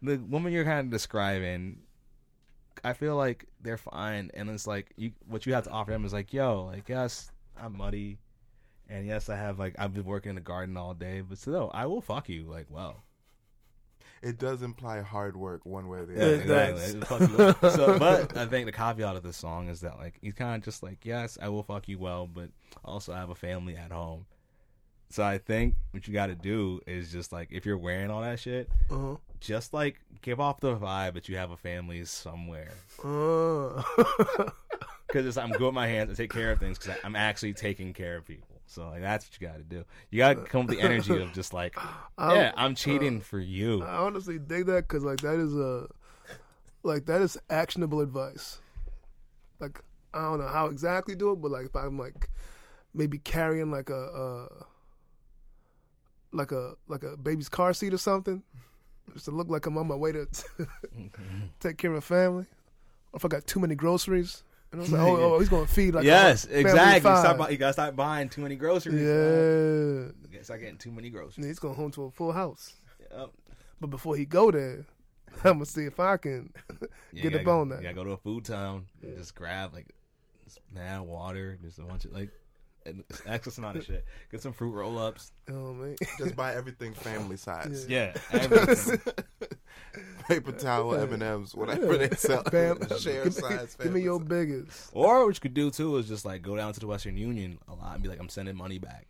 the 0.00 0.16
woman 0.16 0.54
you're 0.54 0.64
kind 0.64 0.80
of 0.86 0.90
describing 0.90 1.80
I 2.82 2.94
feel 2.94 3.14
like 3.14 3.44
they're 3.60 3.76
fine 3.76 4.30
and 4.32 4.48
it's 4.48 4.66
like 4.66 4.90
you 4.96 5.12
what 5.26 5.44
you 5.44 5.52
have 5.52 5.64
to 5.64 5.70
offer 5.70 5.90
them 5.90 6.06
is 6.06 6.14
like 6.14 6.32
yo 6.32 6.64
like 6.64 6.88
yes 6.88 7.30
I'm 7.60 7.76
muddy 7.76 8.16
and 8.88 9.06
yes 9.06 9.28
I 9.28 9.36
have 9.36 9.58
like 9.58 9.74
I've 9.78 9.92
been 9.92 10.04
working 10.06 10.30
in 10.30 10.36
the 10.36 10.40
garden 10.40 10.78
all 10.78 10.94
day 10.94 11.20
but 11.20 11.36
still 11.36 11.70
I 11.74 11.84
will 11.84 12.00
fuck 12.00 12.30
you 12.30 12.44
like 12.44 12.68
well 12.70 13.02
It 14.22 14.38
does 14.38 14.62
imply 14.62 15.00
hard 15.00 15.36
work 15.36 15.64
one 15.64 15.88
way 15.88 15.98
or 16.00 16.06
the 16.06 16.14
other. 16.16 16.34
It 16.34 16.40
exactly 16.40 16.80
does. 16.80 16.94
It'll 16.94 17.18
fuck 17.18 17.30
you 17.30 17.36
well. 17.62 17.70
so 17.76 17.98
but 18.00 18.36
I 18.36 18.46
think 18.46 18.66
the 18.66 18.72
caveat 18.72 19.16
of 19.16 19.22
this 19.22 19.36
song 19.36 19.68
is 19.68 19.80
that 19.82 19.98
like 19.98 20.14
he's 20.20 20.34
kind 20.34 20.56
of 20.56 20.64
just 20.64 20.82
like 20.82 21.04
yes 21.04 21.38
I 21.40 21.48
will 21.48 21.62
fuck 21.62 21.88
you 21.88 21.98
well 21.98 22.26
but 22.26 22.50
also 22.84 23.12
I 23.12 23.18
have 23.18 23.30
a 23.30 23.34
family 23.34 23.76
at 23.76 23.92
home 23.92 24.26
so 25.10 25.22
I 25.24 25.38
think 25.38 25.74
what 25.92 26.06
you 26.06 26.12
got 26.12 26.26
to 26.26 26.34
do 26.34 26.80
is 26.86 27.10
just 27.12 27.32
like 27.32 27.48
if 27.50 27.64
you're 27.64 27.78
wearing 27.78 28.10
all 28.10 28.20
that 28.22 28.38
shit 28.40 28.68
Uh-huh. 28.90 29.16
just 29.40 29.72
like 29.72 30.00
give 30.22 30.40
off 30.40 30.60
the 30.60 30.76
vibe 30.76 31.14
that 31.14 31.28
you 31.28 31.36
have 31.36 31.50
a 31.50 31.56
family 31.56 32.04
somewhere. 32.04 32.72
Uh. 33.04 33.82
Because 35.06 35.38
I'm 35.38 35.50
good 35.52 35.62
with 35.62 35.74
my 35.74 35.86
hands. 35.86 36.10
I 36.10 36.14
take 36.14 36.30
care 36.30 36.52
of 36.52 36.58
things 36.60 36.78
because 36.78 36.94
I'm 37.02 37.16
actually 37.16 37.54
taking 37.54 37.94
care 37.94 38.16
of 38.18 38.26
people. 38.26 38.57
So 38.68 38.88
like 38.88 39.00
that's 39.00 39.26
what 39.26 39.40
you 39.40 39.46
got 39.48 39.56
to 39.56 39.62
do. 39.62 39.84
You 40.10 40.18
got 40.18 40.34
to 40.34 40.42
come 40.42 40.66
with 40.66 40.76
the 40.76 40.82
energy 40.82 41.20
of 41.20 41.32
just 41.32 41.54
like, 41.54 41.74
yeah, 42.18 42.52
I'm 42.54 42.74
cheating 42.74 43.20
for 43.20 43.40
you. 43.40 43.82
I 43.82 43.96
honestly 43.96 44.38
dig 44.38 44.66
that 44.66 44.86
because 44.86 45.04
like 45.04 45.20
that 45.22 45.36
is 45.36 45.56
a 45.56 45.88
like 46.82 47.06
that 47.06 47.22
is 47.22 47.38
actionable 47.48 48.00
advice. 48.00 48.58
Like 49.58 49.80
I 50.12 50.20
don't 50.20 50.40
know 50.40 50.48
how 50.48 50.66
exactly 50.66 51.14
do 51.14 51.32
it, 51.32 51.36
but 51.36 51.50
like 51.50 51.66
if 51.66 51.76
I'm 51.76 51.98
like 51.98 52.28
maybe 52.94 53.18
carrying 53.18 53.70
like 53.70 53.88
a 53.88 53.96
uh 53.96 54.64
like 56.32 56.52
a 56.52 56.74
like 56.88 57.02
a 57.04 57.16
baby's 57.16 57.48
car 57.48 57.72
seat 57.72 57.94
or 57.94 57.98
something, 57.98 58.42
just 59.14 59.24
to 59.24 59.30
look 59.30 59.48
like 59.48 59.64
I'm 59.64 59.78
on 59.78 59.86
my 59.86 59.94
way 59.94 60.12
to 60.12 60.28
take 61.60 61.78
care 61.78 61.90
of 61.90 61.96
a 61.96 62.02
family. 62.02 62.44
Or 63.12 63.16
if 63.16 63.24
I 63.24 63.28
got 63.28 63.46
too 63.46 63.60
many 63.60 63.74
groceries, 63.74 64.44
and 64.72 64.80
I 64.80 64.82
was 64.82 64.92
like, 64.92 65.00
oh, 65.02 65.34
oh, 65.34 65.38
he's 65.38 65.48
gonna 65.48 65.66
feed 65.66 65.94
like 65.94 66.04
yes, 66.04 66.44
family 66.44 66.60
exactly. 66.60 66.94
You, 66.96 67.00
five. 67.16 67.18
stop, 67.24 67.38
buy- 67.38 67.50
you 67.50 67.56
gotta 67.56 67.72
stop 67.72 67.96
buying 67.96 68.28
too 68.28 68.40
many 68.42 68.56
groceries. 68.56 68.96
Yeah, 69.00 70.12
You 70.22 70.28
gotta 70.32 70.44
start 70.44 70.60
getting 70.60 70.76
too 70.78 70.90
many 70.92 71.08
and 71.08 71.16
groceries. 71.16 71.46
he's 71.46 71.58
going 71.58 71.74
home 71.74 71.90
to 71.92 72.04
a 72.04 72.10
full 72.10 72.32
house. 72.32 72.74
Yep. 73.10 73.30
But 73.80 73.86
before 73.90 74.16
he 74.16 74.24
go 74.26 74.50
there, 74.50 74.84
I'm 75.44 75.54
gonna 75.54 75.66
see 75.66 75.84
if 75.84 75.98
I 76.00 76.16
can 76.18 76.52
You 77.12 77.22
get 77.22 77.32
gotta 77.32 77.38
up 77.40 77.44
go- 77.44 77.76
You 77.76 77.82
gotta 77.82 77.94
go 77.94 78.04
to 78.04 78.10
a 78.12 78.16
food 78.18 78.44
town 78.44 78.86
and 79.02 79.16
just 79.16 79.34
grab 79.34 79.72
like 79.72 79.86
just 80.44 80.60
mad 80.72 81.00
water, 81.02 81.58
just 81.62 81.78
a 81.78 81.82
bunch 81.82 82.04
of 82.04 82.12
like 82.12 82.30
an 82.86 83.04
excess 83.26 83.58
amount 83.58 83.76
of 83.78 83.84
shit. 83.84 84.04
Get 84.30 84.40
some 84.42 84.52
fruit 84.52 84.72
roll 84.72 84.98
ups. 84.98 85.32
Oh 85.50 85.72
man. 85.74 85.96
Just 86.18 86.36
buy 86.36 86.54
everything 86.54 86.92
family 86.94 87.36
size. 87.36 87.86
Yeah, 87.88 88.14
everything. 88.32 89.00
Paper 90.28 90.52
towel, 90.52 90.94
M 90.94 91.12
and 91.14 91.22
M's, 91.22 91.54
whatever 91.54 91.96
they 91.96 92.10
sell. 92.10 92.42
Bam. 92.52 92.78
Share 92.98 93.24
give, 93.24 93.34
size. 93.34 93.76
give 93.82 93.92
me 93.92 94.02
your 94.02 94.20
biggest. 94.20 94.90
Or 94.92 95.24
what 95.24 95.34
you 95.34 95.40
could 95.40 95.54
do 95.54 95.70
too 95.70 95.96
is 95.96 96.06
just 96.06 96.24
like 96.24 96.42
go 96.42 96.56
down 96.56 96.72
to 96.74 96.80
the 96.80 96.86
Western 96.86 97.16
Union 97.16 97.58
a 97.68 97.74
lot 97.74 97.94
and 97.94 98.02
be 98.02 98.08
like, 98.08 98.20
I'm 98.20 98.28
sending 98.28 98.56
money 98.56 98.78
back. 98.78 99.06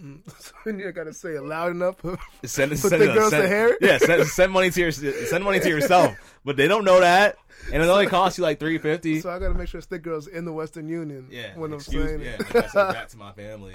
Mm. 0.00 0.20
So 0.40 0.70
you 0.70 0.92
gotta 0.92 1.12
say 1.12 1.30
it 1.30 1.42
loud 1.42 1.72
enough. 1.72 1.96
Send, 2.44 2.70
For 2.72 2.88
send, 2.88 3.02
the 3.02 3.06
girls 3.06 3.30
send, 3.30 3.42
to 3.42 3.48
hear 3.48 3.68
it? 3.68 3.78
Yeah, 3.80 3.98
send, 3.98 4.26
send 4.28 4.52
money 4.52 4.70
to 4.70 4.80
your 4.80 4.92
send 4.92 5.42
money 5.42 5.58
to 5.58 5.68
yourself, 5.68 6.14
but 6.44 6.56
they 6.56 6.68
don't 6.68 6.84
know 6.84 7.00
that, 7.00 7.36
and 7.72 7.82
it 7.82 7.88
only 7.88 8.06
costs 8.06 8.38
you 8.38 8.44
like 8.44 8.60
three 8.60 8.78
fifty. 8.78 9.20
so 9.20 9.30
I 9.30 9.40
gotta 9.40 9.54
make 9.54 9.66
sure 9.68 9.80
stick 9.80 10.02
girls 10.02 10.28
in 10.28 10.44
the 10.44 10.52
Western 10.52 10.88
Union. 10.88 11.26
Yeah, 11.32 11.56
When 11.56 11.72
I'm 11.72 11.80
saying 11.80 12.20
me. 12.20 12.26
Yeah, 12.26 12.34
it. 12.34 12.54
like, 12.54 12.56
I 12.56 12.68
send 12.68 12.92
back 12.92 13.08
to 13.08 13.16
my 13.16 13.32
family, 13.32 13.74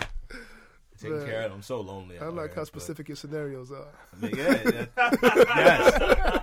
taking 1.04 1.18
Man. 1.20 1.28
care 1.28 1.42
of. 1.44 1.52
I'm 1.52 1.62
so 1.62 1.80
lonely. 1.82 2.18
I 2.20 2.26
like 2.28 2.56
how 2.56 2.64
specific 2.64 3.08
your 3.10 3.16
scenarios 3.18 3.72
are. 3.72 3.88
but 4.20 4.36
yeah, 4.36 4.62
yeah. 4.66 4.86
yes. 5.56 6.42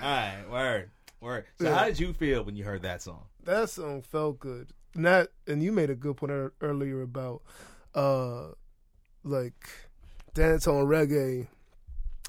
All 0.00 0.10
right, 0.10 0.44
word, 0.50 0.90
word. 1.20 1.44
So, 1.60 1.64
Yeah. 1.66 1.76
how 1.78 1.84
did 1.86 1.98
you 1.98 2.12
feel 2.12 2.42
when 2.44 2.56
you 2.56 2.64
heard 2.64 2.82
that 2.82 3.02
song? 3.02 3.24
That 3.44 3.70
song 3.70 4.02
felt 4.02 4.38
good. 4.38 4.70
And 4.94 5.04
that 5.06 5.28
and 5.46 5.62
you 5.62 5.72
made 5.72 5.90
a 5.90 5.94
good 5.94 6.16
point 6.16 6.32
earlier 6.60 7.02
about 7.02 7.42
uh 7.94 8.48
like 9.24 9.68
dance 10.34 10.66
on 10.68 10.84
reggae 10.86 11.48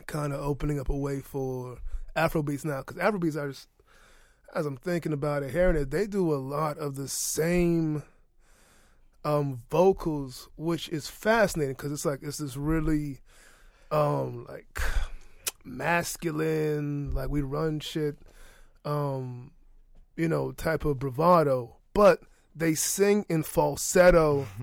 kind 0.07 0.33
of 0.33 0.39
opening 0.41 0.79
up 0.79 0.89
a 0.89 0.95
way 0.95 1.19
for 1.21 1.77
Afrobeats 2.15 2.65
now 2.65 2.79
because 2.81 2.97
Afrobeats 2.97 3.35
are 3.35 3.49
just, 3.49 3.67
as 4.53 4.65
I'm 4.65 4.77
thinking 4.77 5.11
about 5.13 5.43
it, 5.43 5.51
hearing 5.51 5.75
it, 5.75 5.91
they 5.91 6.07
do 6.07 6.33
a 6.33 6.37
lot 6.37 6.77
of 6.77 6.95
the 6.95 7.07
same 7.07 8.03
um 9.25 9.63
vocals, 9.69 10.47
which 10.55 10.87
is 10.89 11.09
fascinating 11.09 11.73
because 11.73 11.91
it's 11.91 12.05
like 12.05 12.19
it's 12.21 12.37
this 12.37 12.55
really 12.55 13.19
um 13.91 14.45
like 14.47 14.79
masculine, 15.65 17.11
like 17.11 17.29
we 17.29 17.41
run 17.41 17.79
shit, 17.79 18.17
um, 18.85 19.51
you 20.15 20.29
know, 20.29 20.51
type 20.51 20.85
of 20.85 20.99
bravado, 20.99 21.75
but 21.93 22.21
they 22.55 22.75
sing 22.75 23.25
in 23.27 23.43
falsetto, 23.43 24.45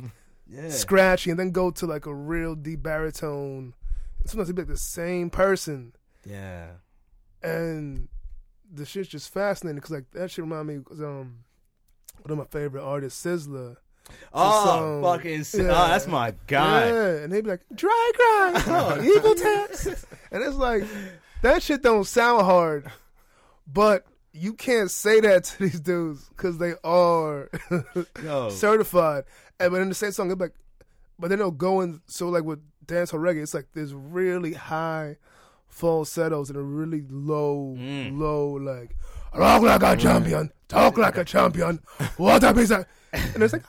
Yeah, 0.47 0.69
scratchy, 0.69 1.31
and 1.31 1.39
then 1.39 1.51
go 1.51 1.71
to 1.71 1.87
like 1.87 2.07
a 2.07 2.15
real 2.15 2.55
deep 2.55 2.83
baritone. 2.83 3.75
And 4.21 4.31
sometimes 4.31 4.49
they 4.49 4.55
be 4.55 4.63
like 4.63 4.69
the 4.69 4.77
same 4.77 5.29
person, 5.31 5.95
yeah. 6.25 6.67
and 7.43 8.09
the 8.71 8.87
shit's 8.87 9.09
just 9.09 9.33
fascinating 9.33 9.77
because 9.77 9.91
like 9.91 10.11
that 10.13 10.31
shit 10.31 10.45
remind 10.45 10.69
me 10.69 10.77
of 10.77 11.03
um 11.03 11.39
one 12.21 12.31
of 12.31 12.39
my 12.39 12.45
favorite 12.45 12.85
artists, 12.85 13.25
Sizzla. 13.25 13.77
Oh, 14.35 15.01
fucking! 15.03 15.41
s- 15.41 15.55
Yeah. 15.55 15.65
Oh, 15.65 15.89
that's 15.89 16.07
my 16.07 16.35
guy. 16.47 16.87
Yeah, 16.89 17.09
and 17.25 17.33
they'd 17.33 17.45
be 17.45 17.51
like, 17.51 17.63
dry 17.75 18.11
grind, 18.17 18.65
oh, 18.69 19.03
evil 19.17 19.35
text. 19.35 20.07
And 20.31 20.43
it's 20.43 20.57
like, 20.57 20.85
that 21.43 21.63
shit 21.63 21.83
don't 21.83 22.05
sound 22.07 22.43
hard, 22.45 22.91
but 23.71 24.05
you 24.33 24.55
can't 24.55 24.91
say 24.91 25.21
that 25.21 25.45
to 25.45 25.59
these 25.59 25.81
dudes 25.81 26.29
because 26.31 26.57
they 26.59 26.75
are 26.83 27.51
certified. 28.51 29.25
And 29.61 29.71
but 29.73 29.83
in 29.83 29.89
the 29.89 29.95
same 29.95 30.13
song, 30.13 30.29
they're 30.29 30.37
like, 30.37 30.55
but 31.19 31.29
then 31.29 31.39
they'll 31.39 31.51
go 31.51 31.81
in, 31.83 32.01
so 32.07 32.29
like 32.29 32.45
with 32.45 32.61
dancehall 32.87 33.21
reggae, 33.21 33.43
it's 33.43 33.55
like 33.55 33.67
there's 33.75 33.95
really 33.95 34.55
high 34.55 35.17
falsettos 35.69 36.49
and 36.51 36.59
a 36.59 36.63
really 36.63 37.05
low, 37.09 37.75
Mm. 37.79 38.19
low, 38.19 38.53
like, 38.55 38.97
rock 39.35 39.63
like 39.63 39.83
a 39.83 39.97
champion, 39.97 40.51
talk 40.69 40.97
like 40.99 41.17
a 41.19 41.25
champion, 41.25 41.81
what 42.17 42.43
a 42.45 42.55
piece 42.55 42.71
of. 42.71 42.87
And 43.35 43.43
it's 43.43 43.53
like. 43.53 43.63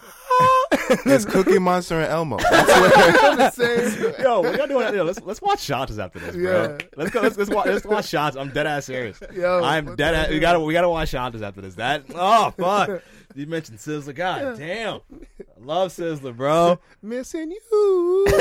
It's 1.05 1.25
Cookie 1.25 1.59
Monster 1.59 1.99
and 2.01 2.11
Elmo. 2.11 2.37
the 2.37 3.51
same. 3.53 4.13
Yo, 4.23 4.41
what 4.41 4.57
y'all 4.57 4.67
doing? 4.67 4.93
Yo, 4.95 5.03
let's 5.03 5.21
let's 5.21 5.41
watch 5.41 5.61
shots 5.61 5.97
after 5.97 6.19
this, 6.19 6.35
bro. 6.35 6.77
Yeah. 6.79 6.85
Let's 6.95 7.11
go. 7.11 7.21
Let's 7.21 7.37
let's 7.37 7.49
watch, 7.49 7.67
let's 7.67 7.85
watch 7.85 8.07
shots. 8.07 8.35
I'm 8.35 8.49
dead 8.49 8.67
ass 8.67 8.85
serious. 8.85 9.21
Yo, 9.33 9.63
I'm 9.63 9.95
dead. 9.95 10.15
Ass, 10.15 10.29
we 10.29 10.39
gotta 10.39 10.59
we 10.59 10.73
gotta 10.73 10.89
watch 10.89 11.09
shots 11.09 11.41
after 11.41 11.61
this. 11.61 11.75
That 11.75 12.05
oh 12.13 12.51
fuck. 12.57 13.01
You 13.35 13.47
mentioned 13.47 13.79
Sizzla. 13.79 14.13
God 14.13 14.59
damn. 14.59 14.99
I 15.11 15.59
love 15.59 15.91
Sizzla, 15.91 16.37
bro. 16.37 16.77
Missing 17.01 17.49
you. 17.49 18.25
all 18.27 18.35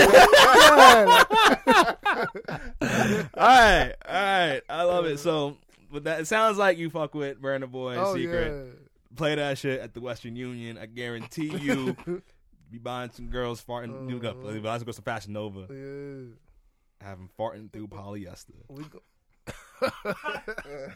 right, 3.37 3.93
all 4.07 4.13
right. 4.15 4.61
I 4.69 4.83
love 4.83 5.07
it. 5.07 5.19
So, 5.19 5.57
but 5.91 6.05
that, 6.05 6.21
it 6.21 6.27
sounds 6.27 6.59
like 6.59 6.77
you 6.77 6.91
fuck 6.91 7.15
with 7.15 7.41
Burna 7.41 7.71
Boy 7.71 7.97
oh 7.97 8.15
Secret. 8.15 8.53
yeah. 8.53 8.73
Play 9.17 9.35
that 9.35 9.59
shit 9.59 9.81
at 9.81 9.93
the 9.95 10.01
Western 10.01 10.37
Union. 10.37 10.79
I 10.79 10.87
guarantee 10.87 11.55
you, 11.57 11.97
be 12.71 12.79
buying 12.79 13.11
some 13.13 13.29
girls 13.29 13.63
farting. 13.63 14.09
you 14.09 14.19
got 14.19 14.37
Uh-huh. 14.37 14.61
buying 14.61 14.79
some 14.79 14.85
girls 14.87 14.97
some 14.97 15.05
Fashion 15.05 15.33
Nova, 15.35 15.67
Yeah. 15.71 16.35
have 17.07 17.19
them 17.19 17.29
farting 17.39 17.71
through 17.73 17.89
polyester. 17.89 18.55
We 18.69 18.85
go- 18.85 19.03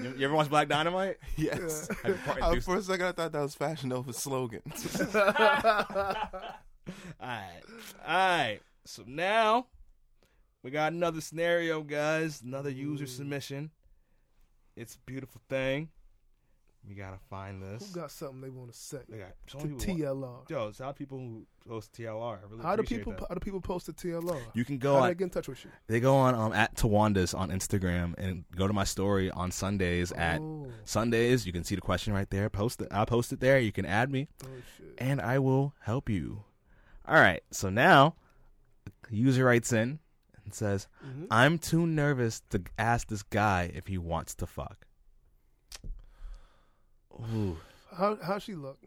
You, 0.00 0.14
you 0.16 0.24
ever 0.24 0.32
watch 0.34 0.48
Black 0.48 0.68
Dynamite? 0.68 1.18
yes. 1.36 1.86
You 2.02 2.14
Uh, 2.40 2.50
through- 2.52 2.60
for 2.62 2.76
a 2.76 2.82
second, 2.82 3.04
I 3.06 3.12
thought 3.12 3.30
that 3.32 3.42
was 3.42 3.54
Fashion 3.54 3.90
Nova's 3.90 4.16
slogan. 4.16 4.62
Alright. 7.20 7.62
Alright. 8.06 8.62
So 8.86 9.04
now 9.06 9.66
we 10.62 10.70
got 10.70 10.92
another 10.92 11.20
scenario, 11.20 11.82
guys. 11.82 12.40
Another 12.42 12.70
user 12.70 13.06
submission. 13.06 13.70
It's 14.76 14.94
a 14.94 14.98
beautiful 15.04 15.40
thing. 15.48 15.90
We 16.88 16.96
gotta 16.96 17.18
find 17.30 17.62
this. 17.62 17.86
Who 17.92 18.00
got 18.00 18.10
something 18.10 18.40
they 18.40 18.50
want 18.50 18.72
to 18.72 18.76
say 18.76 18.98
They 19.08 19.18
got 19.18 19.34
so 19.46 19.60
to 19.60 19.66
many 19.66 19.78
people. 19.78 19.94
TLR? 20.16 20.50
Yo, 20.50 20.72
shout 20.72 20.88
out 20.88 20.96
people 20.96 21.16
who 21.18 21.46
post 21.68 21.92
TLR. 21.92 22.38
I 22.42 22.50
really 22.50 22.62
How 22.62 22.74
do 22.74 22.82
people? 22.82 23.12
that. 23.12 23.24
How 23.28 23.34
do 23.34 23.40
people 23.40 23.60
post 23.60 23.86
to 23.86 23.92
TLR? 23.92 24.40
You 24.54 24.64
can 24.64 24.78
go 24.78 24.94
How 24.94 25.02
on. 25.02 25.08
they 25.08 25.14
get 25.14 25.24
in 25.24 25.30
touch 25.30 25.46
with 25.46 25.64
you? 25.64 25.70
They 25.86 26.00
go 26.00 26.16
on 26.16 26.34
um, 26.34 26.52
at 26.52 26.74
Tawandas 26.74 27.38
on 27.38 27.50
Instagram 27.50 28.14
and 28.18 28.44
go 28.56 28.66
to 28.66 28.72
my 28.72 28.82
story 28.82 29.30
on 29.30 29.52
Sundays 29.52 30.10
at 30.12 30.40
oh, 30.40 30.66
Sundays. 30.84 31.46
You 31.46 31.52
can 31.52 31.62
see 31.62 31.76
the 31.76 31.80
question 31.80 32.14
right 32.14 32.28
there. 32.30 32.50
Post 32.50 32.82
it. 32.82 32.88
I'll 32.90 33.06
post 33.06 33.32
it 33.32 33.38
there. 33.38 33.60
You 33.60 33.70
can 33.70 33.86
add 33.86 34.10
me, 34.10 34.26
oh 34.44 34.48
shit. 34.76 34.94
and 34.98 35.20
I 35.20 35.38
will 35.38 35.74
help 35.82 36.10
you. 36.10 36.42
All 37.06 37.14
right. 37.14 37.42
So 37.52 37.70
now, 37.70 38.16
the 39.08 39.16
user 39.16 39.44
writes 39.44 39.72
in 39.72 40.00
and 40.44 40.52
says, 40.52 40.88
Mhm. 41.06 41.28
"I'm 41.30 41.58
too 41.58 41.86
nervous 41.86 42.42
to 42.50 42.60
ask 42.76 43.06
this 43.06 43.22
guy 43.22 43.70
if 43.72 43.86
he 43.86 43.98
wants 43.98 44.34
to 44.34 44.46
fuck." 44.48 44.88
Ooh. 47.34 47.56
How 47.96 48.16
how 48.22 48.38
she 48.38 48.54
look? 48.54 48.78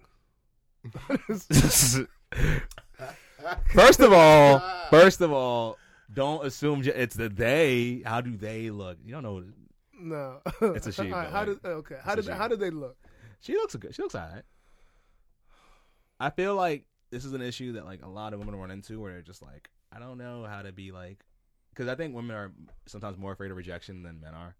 first 3.74 4.00
of 4.00 4.14
all, 4.14 4.60
first 4.90 5.22
of 5.22 5.32
all, 5.32 5.78
don't 6.14 6.46
assume 6.46 6.84
it's 6.84 7.16
the 7.16 7.30
they. 7.30 8.02
How 8.06 8.22
do 8.22 8.36
they 8.36 8.70
look? 8.70 8.98
You 9.04 9.14
don't 9.14 9.24
know. 9.24 9.44
no, 10.00 10.40
It's 10.76 10.88
a 10.88 10.92
she, 10.92 11.12
right, 11.12 11.30
how 11.32 11.46
did 11.46 11.64
okay? 11.66 11.98
How 12.04 12.16
did 12.16 12.28
how 12.28 12.48
did 12.48 12.60
they 12.60 12.70
look? 12.70 12.98
She 13.40 13.54
looks 13.54 13.76
good. 13.76 13.94
She 13.96 14.02
looks 14.02 14.16
alright. 14.16 14.44
I 16.20 16.30
feel 16.30 16.56
like 16.56 16.86
this 17.12 17.26
is 17.26 17.34
an 17.34 17.42
issue 17.42 17.74
that 17.74 17.86
like 17.86 18.02
a 18.04 18.10
lot 18.10 18.34
of 18.34 18.40
women 18.40 18.56
run 18.56 18.72
into 18.72 19.00
where 19.02 19.12
they're 19.14 19.22
just 19.22 19.42
like, 19.42 19.70
I 19.92 20.00
don't 20.00 20.18
know 20.18 20.46
how 20.50 20.62
to 20.62 20.72
be 20.72 20.92
like, 20.92 21.20
because 21.70 21.88
I 21.88 21.96
think 21.96 22.16
women 22.16 22.36
are 22.36 22.52
sometimes 22.86 23.18
more 23.18 23.34
afraid 23.34 23.52
of 23.52 23.58
rejection 23.58 24.02
than 24.04 24.22
men 24.22 24.34
are, 24.34 24.56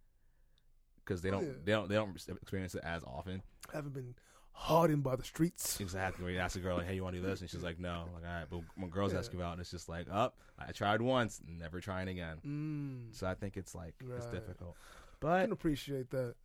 because 1.04 1.22
they 1.22 1.30
Oh, 1.30 1.34
don't 1.34 1.44
yeah. 1.46 1.54
they 1.64 1.72
don't 1.72 1.90
they 1.90 1.96
don't 1.96 2.16
experience 2.42 2.76
it 2.76 2.84
as 2.84 3.04
often. 3.04 3.42
Haven't 3.74 3.94
been 3.94 4.16
hardened 4.52 5.04
by 5.04 5.16
the 5.16 5.24
streets. 5.24 5.80
Exactly. 5.80 6.24
Where 6.24 6.32
you 6.34 6.40
ask 6.40 6.56
a 6.56 6.60
girl 6.60 6.78
like, 6.78 6.88
"Hey, 6.88 6.96
you 6.96 7.04
want 7.04 7.16
to 7.16 7.22
do 7.22 7.28
this?" 7.28 7.42
and 7.42 7.50
she's 7.50 7.64
like, 7.64 7.80
"No." 7.80 8.10
Like, 8.14 8.24
all 8.24 8.30
right. 8.40 8.46
But 8.50 8.62
when 8.76 8.90
girls 8.90 9.12
Yeah. 9.14 9.20
ask 9.20 9.34
you 9.34 9.42
out, 9.44 9.60
it's 9.60 9.72
just 9.72 9.90
like, 9.90 10.08
"Up, 10.12 10.38
I 10.58 10.72
tried 10.72 11.02
once, 11.02 11.42
never 11.46 11.80
trying 11.82 12.08
again." 12.08 12.38
Mm, 12.46 13.16
So 13.16 13.28
I 13.28 13.34
think 13.36 13.58
it's 13.58 13.76
like 13.76 13.94
it's 14.00 14.26
Right. 14.26 14.32
difficult. 14.32 14.76
I 14.78 15.16
But 15.20 15.42
can 15.44 15.52
appreciate 15.52 16.10
that. 16.12 16.36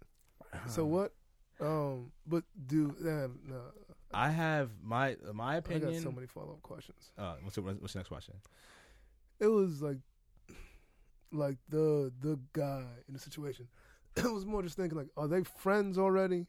So 0.68 0.84
what? 0.86 1.12
Um, 1.60 2.12
but 2.26 2.44
do 2.66 2.96
damn 3.02 3.40
no. 3.46 3.60
I 4.12 4.30
have 4.30 4.70
my 4.82 5.16
my 5.32 5.54
I 5.54 5.58
opinion. 5.58 5.92
got 5.92 6.02
so 6.02 6.10
many 6.10 6.26
follow 6.26 6.52
up 6.54 6.62
questions. 6.62 7.12
uh, 7.18 7.36
what's 7.42 7.54
the, 7.56 7.62
what's 7.62 7.92
the 7.92 7.98
next 8.00 8.08
question? 8.08 8.34
It 9.38 9.46
was 9.48 9.82
like, 9.82 9.98
like 11.32 11.58
the 11.68 12.12
the 12.20 12.38
guy 12.52 12.84
in 13.06 13.14
the 13.14 13.20
situation. 13.20 13.68
It 14.16 14.24
was 14.32 14.44
more 14.44 14.62
just 14.62 14.76
thinking 14.76 14.98
like, 14.98 15.10
are 15.16 15.28
they 15.28 15.44
friends 15.44 15.96
already? 15.96 16.46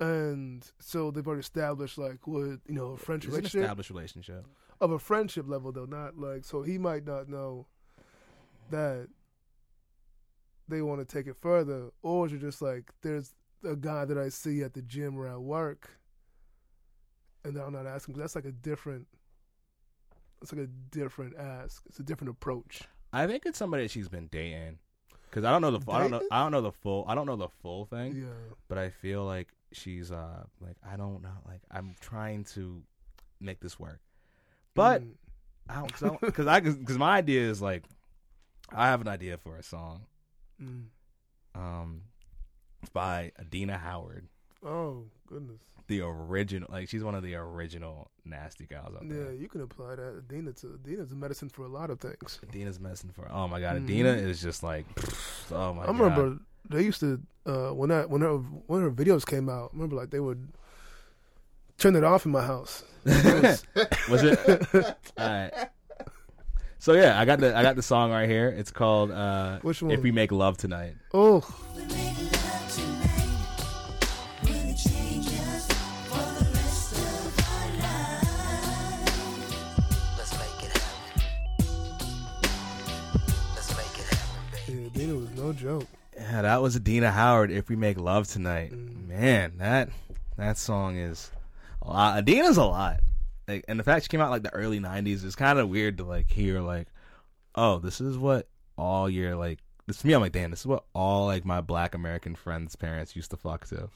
And 0.00 0.66
so 0.78 1.10
they've 1.10 1.26
already 1.26 1.40
established 1.40 1.98
like 1.98 2.26
what 2.26 2.58
you 2.66 2.74
know 2.74 2.92
a 2.92 2.96
friendship 2.96 3.28
It's 3.28 3.36
an 3.36 3.40
relationship 3.42 3.60
established 3.62 3.90
relationship. 3.90 4.46
of 4.80 4.90
a 4.92 4.98
friendship 4.98 5.46
level 5.46 5.72
though, 5.72 5.84
not 5.84 6.16
like 6.18 6.44
so 6.44 6.62
he 6.62 6.78
might 6.78 7.04
not 7.06 7.28
know 7.28 7.66
that 8.70 9.08
they 10.68 10.80
want 10.82 11.00
to 11.00 11.04
take 11.04 11.26
it 11.26 11.36
further, 11.40 11.90
or 12.02 12.26
is 12.26 12.32
it 12.32 12.40
just 12.40 12.62
like 12.62 12.90
there's 13.02 13.34
a 13.64 13.76
guy 13.76 14.04
that 14.06 14.16
I 14.16 14.30
see 14.30 14.62
at 14.62 14.72
the 14.72 14.80
gym 14.82 15.18
or 15.18 15.28
at 15.28 15.40
work, 15.40 15.90
and 17.44 17.56
I'm 17.58 17.72
not 17.74 17.86
asking. 17.86 18.14
That's 18.16 18.34
like 18.34 18.46
a 18.46 18.52
different. 18.52 19.06
It's 20.40 20.50
like 20.52 20.62
a 20.62 20.68
different 20.90 21.36
ask. 21.36 21.82
It's 21.90 21.98
a 21.98 22.02
different 22.02 22.30
approach. 22.30 22.82
I 23.12 23.26
think 23.26 23.44
it's 23.44 23.58
somebody 23.58 23.82
that 23.82 23.90
she's 23.90 24.08
been 24.08 24.28
dating. 24.28 24.78
Cause 25.32 25.44
I 25.44 25.50
don't 25.52 25.60
know 25.62 25.70
the 25.70 25.80
full, 25.80 25.94
I 25.94 25.98
don't 26.00 26.10
know 26.10 26.22
I 26.32 26.42
don't 26.42 26.50
know 26.52 26.60
the 26.62 26.72
full 26.72 27.04
I 27.06 27.14
don't 27.14 27.26
know 27.26 27.36
the 27.36 27.48
full 27.62 27.84
thing, 27.84 28.16
Yeah. 28.16 28.54
but 28.68 28.78
I 28.78 28.90
feel 28.90 29.24
like 29.24 29.48
she's 29.72 30.10
uh 30.12 30.44
like 30.60 30.76
I 30.88 30.96
don't 30.96 31.22
know 31.22 31.36
like 31.46 31.60
I'm 31.70 31.94
trying 32.00 32.44
to 32.54 32.82
make 33.40 33.60
this 33.60 33.78
work, 33.78 34.00
but 34.74 35.02
Mm. 35.02 35.12
I 35.68 35.74
don't 36.00 36.20
cause 36.34 36.46
I 36.46 36.60
because 36.60 36.98
my 36.98 37.16
idea 37.18 37.42
is 37.42 37.62
like 37.62 37.84
I 38.72 38.86
have 38.88 39.00
an 39.00 39.08
idea 39.08 39.36
for 39.38 39.56
a 39.56 39.62
song 39.62 40.02
Mm. 40.62 40.84
um 41.54 42.02
by 42.92 43.32
Adina 43.38 43.76
Howard, 43.78 44.26
Oh 44.64 45.04
goodness. 45.26 45.60
the 45.86 46.00
original 46.02 46.68
like 46.72 46.88
she's 46.88 47.04
one 47.04 47.14
of 47.14 47.22
the 47.22 47.34
original 47.34 48.10
nasty 48.24 48.66
gals 48.66 48.94
out 48.96 49.08
there. 49.08 49.26
Yeah, 49.26 49.30
you 49.38 49.48
can 49.48 49.60
apply 49.60 49.96
that. 49.96 50.16
Adina 50.18 50.52
to 50.54 50.74
Adina's 50.74 51.12
medicine 51.14 51.48
for 51.48 51.64
a 51.64 51.68
lot 51.68 51.90
of 51.90 52.00
things. 52.00 52.40
Adina's 52.42 52.80
medicine 52.80 53.10
for 53.10 53.30
oh 53.30 53.46
my 53.48 53.60
god, 53.60 53.76
Mhm. 53.76 53.84
Adina 53.84 54.08
is 54.10 54.40
just 54.42 54.62
like 54.62 54.86
oh 55.52 55.72
my 55.74 55.82
I 55.82 55.86
god. 55.86 55.98
remember 56.00 56.38
they 56.68 56.82
used 56.82 57.00
to 57.00 57.20
uh, 57.46 57.70
when 57.70 57.88
that 57.90 58.10
when 58.10 58.20
her 58.22 58.36
when 58.36 58.82
her 58.82 58.90
videos 58.90 59.24
came 59.26 59.48
out. 59.48 59.70
I 59.72 59.76
remember 59.76 59.96
like 59.96 60.10
they 60.10 60.20
would 60.20 60.48
turn 61.78 61.96
it 61.96 62.04
off 62.04 62.26
in 62.26 62.32
my 62.32 62.42
house. 62.42 62.82
Was- 63.04 63.64
Was 64.10 64.22
it? 64.22 64.38
All 64.74 65.28
right. 65.28 65.52
So 66.78 66.94
yeah, 66.94 67.18
I 67.20 67.24
got 67.24 67.40
the 67.40 67.56
I 67.56 67.62
got 67.62 67.76
the 67.76 67.82
song 67.82 68.10
right 68.10 68.28
here. 68.28 68.48
It's 68.48 68.70
called 68.70 69.10
uh, 69.10 69.58
Which 69.60 69.82
one? 69.82 69.90
"If 69.90 70.02
We 70.02 70.12
Make 70.12 70.32
Love 70.32 70.56
Tonight." 70.58 70.94
oh, 71.14 71.44
Let's 80.16 80.32
make 80.38 80.62
it 80.64 80.76
happen. 80.76 81.22
Let's 83.54 83.76
make 83.76 83.98
it 83.98 84.06
happen, 84.14 84.42
baby. 84.66 85.04
yeah, 85.06 85.12
was 85.14 85.30
no 85.30 85.52
joke. 85.52 85.86
Yeah, 86.30 86.42
that 86.42 86.62
was 86.62 86.76
Adina 86.76 87.10
Howard. 87.10 87.50
"If 87.50 87.68
We 87.68 87.74
Make 87.74 87.98
Love 87.98 88.28
Tonight." 88.28 88.70
Mm. 88.70 89.08
Man, 89.08 89.54
that 89.58 89.88
that 90.36 90.58
song 90.58 90.96
is 90.96 91.28
a 91.82 91.88
lot. 91.88 92.18
Adina's 92.18 92.56
a 92.56 92.64
lot. 92.64 93.00
Like, 93.48 93.64
and 93.66 93.80
the 93.80 93.82
fact 93.82 94.04
she 94.04 94.08
came 94.08 94.20
out 94.20 94.30
like 94.30 94.44
the 94.44 94.54
early 94.54 94.78
'90s 94.78 95.24
is 95.24 95.34
kind 95.34 95.58
of 95.58 95.68
weird 95.68 95.98
to 95.98 96.04
like 96.04 96.30
hear. 96.30 96.60
Like, 96.60 96.86
oh, 97.56 97.80
this 97.80 98.00
is 98.00 98.16
what 98.16 98.46
all 98.78 99.10
your 99.10 99.34
like. 99.34 99.58
This 99.88 99.96
to 100.02 100.06
me, 100.06 100.12
I'm 100.12 100.20
like, 100.20 100.30
damn, 100.30 100.52
this 100.52 100.60
is 100.60 100.66
what 100.66 100.84
all 100.94 101.26
like 101.26 101.44
my 101.44 101.60
Black 101.60 101.96
American 101.96 102.36
friends' 102.36 102.76
parents 102.76 103.16
used 103.16 103.32
to 103.32 103.36
fuck 103.36 103.66
to. 103.68 103.90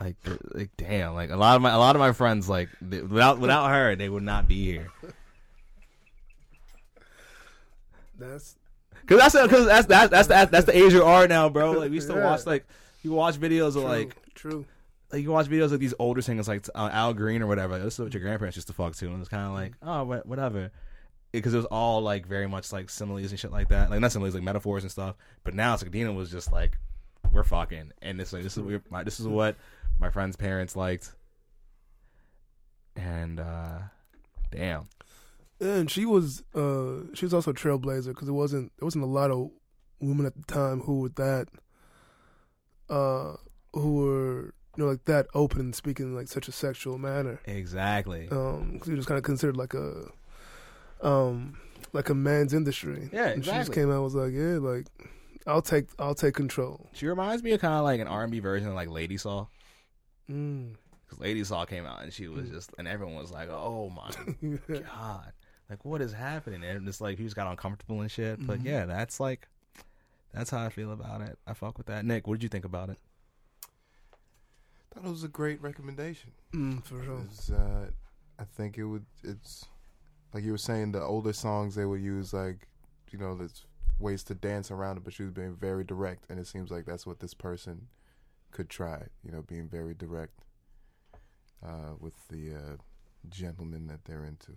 Like, 0.00 0.16
like, 0.54 0.70
damn, 0.78 1.14
like 1.14 1.28
a 1.28 1.36
lot 1.36 1.56
of 1.56 1.62
my 1.62 1.72
a 1.72 1.78
lot 1.78 1.94
of 1.94 2.00
my 2.00 2.12
friends, 2.12 2.48
like, 2.48 2.70
they, 2.80 3.02
without 3.02 3.38
without 3.38 3.68
her, 3.68 3.94
they 3.96 4.08
would 4.08 4.22
not 4.22 4.48
be 4.48 4.64
here. 4.64 4.90
That's 8.18 8.56
Cause 9.06 9.18
that's 9.18 9.34
because 9.42 9.66
that's 9.66 9.86
that's 9.86 10.10
that's 10.10 10.28
the, 10.28 10.48
that's 10.50 10.66
the 10.66 10.76
age 10.76 10.92
you 10.92 11.04
are 11.04 11.28
now, 11.28 11.48
bro. 11.48 11.72
Like 11.72 11.90
we 11.90 11.96
used 11.96 12.08
to 12.08 12.14
Yeah. 12.14 12.24
watch 12.24 12.46
like 12.46 12.66
you 13.02 13.12
watch 13.12 13.36
videos 13.38 13.68
of 13.68 13.74
true. 13.74 13.82
like 13.84 14.34
true. 14.34 14.66
like 15.12 15.22
you 15.22 15.30
watch 15.30 15.46
videos 15.46 15.72
of 15.72 15.80
these 15.80 15.92
older 15.98 16.22
singers 16.22 16.48
like 16.48 16.66
uh, 16.74 16.88
Al 16.92 17.12
Green 17.12 17.42
or 17.42 17.46
whatever. 17.46 17.74
Like, 17.74 17.82
this 17.82 17.94
is 17.94 18.00
what 18.00 18.14
your 18.14 18.22
grandparents 18.22 18.56
used 18.56 18.68
to 18.68 18.72
fuck 18.72 18.94
to, 18.96 19.06
and 19.08 19.20
it's 19.20 19.28
kind 19.28 19.46
of 19.46 19.52
like 19.52 19.72
oh 19.82 20.04
whatever, 20.24 20.70
because 21.32 21.52
it 21.52 21.58
was 21.58 21.66
all 21.66 22.00
like 22.00 22.26
very 22.26 22.46
much 22.48 22.72
like 22.72 22.88
similes 22.88 23.30
and 23.30 23.38
shit 23.38 23.52
like 23.52 23.68
that. 23.68 23.90
Like 23.90 24.00
not 24.00 24.10
similes, 24.12 24.34
like 24.34 24.42
metaphors 24.42 24.84
and 24.84 24.90
stuff. 24.90 25.16
But 25.44 25.54
now 25.54 25.74
it's 25.74 25.82
like 25.82 25.92
Dina 25.92 26.12
was 26.12 26.30
just 26.30 26.50
like 26.50 26.78
we're 27.30 27.44
fucking, 27.44 27.92
and 28.00 28.20
it's 28.20 28.32
like 28.32 28.42
this 28.42 28.56
is 28.56 28.62
what 28.62 28.90
my 28.90 29.02
this 29.04 29.20
is 29.20 29.28
what 29.28 29.56
my 29.98 30.08
friend's 30.08 30.36
parents 30.36 30.76
liked, 30.76 31.12
and 32.96 33.40
uh 33.40 33.78
damn, 34.50 34.86
And 35.60 35.90
she 35.90 36.04
was 36.04 36.42
uh 36.54 37.04
she 37.14 37.24
was 37.24 37.32
also 37.34 37.50
a 37.52 37.54
trailblazer 37.54 38.08
because 38.08 38.28
it 38.28 38.32
wasn't 38.32 38.72
there 38.78 38.86
wasn't 38.86 39.04
a 39.04 39.08
lot 39.08 39.30
of 39.30 39.50
women 40.00 40.26
at 40.26 40.34
the 40.36 40.42
time 40.52 40.80
who 40.80 41.00
were 41.00 41.08
that 41.10 41.48
uh 42.90 43.34
who 43.72 43.94
were 43.94 44.54
you 44.76 44.84
know 44.84 44.86
like 44.90 45.04
that 45.04 45.26
open 45.34 45.60
and 45.60 45.74
speaking 45.74 46.06
in 46.06 46.14
like 46.14 46.28
such 46.28 46.48
a 46.48 46.52
sexual 46.52 46.98
manner. 46.98 47.40
exactly. 47.46 48.28
Um, 48.30 48.78
'cause 48.78 48.88
it 48.88 48.96
was 48.96 49.06
kind 49.06 49.18
of 49.18 49.24
considered 49.24 49.56
like 49.56 49.74
a 49.74 50.10
um 51.02 51.56
like 51.92 52.08
a 52.08 52.14
man's 52.14 52.52
industry. 52.52 53.08
Yeah, 53.12 53.28
And 53.28 53.44
she 53.44 53.50
just 53.52 53.72
came 53.72 53.88
out 53.90 53.94
and 53.94 54.02
was 54.04 54.14
like, 54.14 54.32
yeah, 54.32 54.58
like 54.58 54.86
I'll 55.46 55.62
take 55.62 55.86
I'll 55.98 56.14
take 56.14 56.34
control. 56.34 56.88
She 56.92 57.06
reminds 57.06 57.42
me 57.42 57.52
of 57.52 57.60
kind 57.60 57.74
of 57.74 57.84
like 57.84 58.00
an 58.00 58.08
R 58.08 58.22
and 58.22 58.32
B 58.32 58.40
version 58.40 58.68
of 58.68 58.74
like 58.74 58.88
Lady 58.88 59.16
Saw. 59.16 59.46
Mm. 60.30 60.74
Lady 61.18 61.44
Saw 61.44 61.64
came 61.64 61.86
out 61.86 62.02
and 62.02 62.12
she 62.12 62.26
was 62.26 62.48
just, 62.50 62.70
and 62.76 62.88
everyone 62.88 63.14
was 63.14 63.30
like, 63.30 63.48
"Oh 63.48 63.88
my 63.90 64.10
god, 64.68 65.32
like 65.70 65.84
what 65.84 66.00
is 66.02 66.12
happening?" 66.12 66.62
And 66.64 66.86
it's 66.88 67.00
like 67.00 67.18
he 67.18 67.24
just 67.24 67.36
got 67.36 67.46
uncomfortable 67.50 68.00
and 68.00 68.10
shit. 68.10 68.44
But 68.46 68.60
Mhm. 68.60 68.64
yeah, 68.66 68.84
that's 68.86 69.20
like, 69.20 69.48
that's 70.32 70.50
how 70.50 70.64
I 70.64 70.68
feel 70.68 70.92
about 70.92 71.20
it. 71.20 71.38
I 71.46 71.54
fuck 71.54 71.78
with 71.78 71.86
that. 71.86 72.04
Nick, 72.04 72.26
what 72.26 72.34
did 72.34 72.42
you 72.42 72.48
think 72.48 72.64
about 72.64 72.90
it? 72.90 72.98
Thought 74.92 75.04
it 75.06 75.10
was 75.10 75.24
a 75.24 75.28
great 75.28 75.60
recommendation. 75.60 76.32
mm, 76.52 76.82
for 76.84 77.02
sure. 77.02 77.20
It's, 77.24 77.50
uh, 77.50 77.90
I 78.38 78.44
think 78.44 78.78
it 78.78 78.84
would. 78.84 79.06
It's 79.22 79.64
like 80.32 80.44
you 80.44 80.52
were 80.52 80.58
saying. 80.58 80.92
The 80.92 81.02
older 81.02 81.32
songs 81.32 81.74
they 81.74 81.84
would 81.84 82.00
use, 82.02 82.32
like 82.32 82.68
you 83.10 83.18
know, 83.18 83.36
there's 83.36 83.64
ways 83.98 84.22
to 84.24 84.34
dance 84.34 84.70
around 84.70 84.96
it, 84.98 85.04
but 85.04 85.12
she 85.12 85.22
was 85.22 85.32
being 85.32 85.54
very 85.54 85.84
direct, 85.84 86.24
and 86.28 86.38
it 86.40 86.46
seems 86.46 86.70
like 86.70 86.84
that's 86.84 87.06
what 87.06 87.20
this 87.20 87.34
person 87.34 87.88
could 88.50 88.68
try. 88.68 89.06
You 89.24 89.30
know, 89.32 89.42
being 89.42 89.68
very 89.68 89.94
direct 89.94 90.40
uh, 91.64 91.94
with 91.98 92.14
the 92.28 92.54
uh, 92.54 92.76
gentleman 93.28 93.86
that 93.88 94.04
they're 94.04 94.24
into. 94.24 94.54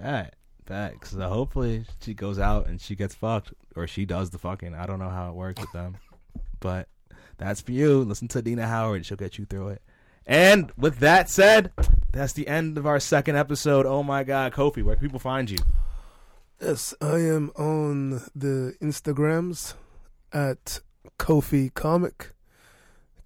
Bad. 0.00 0.34
Because 0.64 1.18
uh, 1.18 1.28
hopefully 1.28 1.84
she 2.00 2.14
goes 2.14 2.38
out 2.38 2.66
and 2.66 2.80
she 2.80 2.94
gets 2.94 3.14
fucked, 3.14 3.52
or 3.74 3.86
she 3.86 4.04
does 4.04 4.30
the 4.30 4.38
fucking. 4.38 4.74
I 4.74 4.86
don't 4.86 5.00
know 5.00 5.08
how 5.08 5.28
it 5.28 5.34
works 5.34 5.60
with 5.60 5.72
them, 5.72 5.96
but 6.60 6.88
that's 7.38 7.60
for 7.60 7.72
you. 7.72 8.02
Listen 8.02 8.28
to 8.28 8.42
Dina 8.42 8.68
Howard; 8.68 9.04
she'll 9.04 9.16
get 9.16 9.36
you 9.36 9.46
through 9.46 9.68
it. 9.70 9.82
And 10.26 10.70
with 10.76 10.98
that 11.00 11.28
said, 11.28 11.72
that's 12.12 12.34
the 12.34 12.46
end 12.46 12.78
of 12.78 12.86
our 12.86 13.00
second 13.00 13.36
episode. 13.36 13.84
Oh 13.84 14.04
my 14.04 14.22
God, 14.22 14.52
Kofi, 14.52 14.84
where 14.84 14.94
can 14.94 15.06
people 15.06 15.18
find 15.18 15.50
you? 15.50 15.58
Yes, 16.60 16.94
I 17.00 17.18
am 17.18 17.50
on 17.56 18.22
the 18.34 18.76
Instagrams 18.80 19.74
at 20.32 20.80
Kofi 21.18 21.74
Comic, 21.74 22.32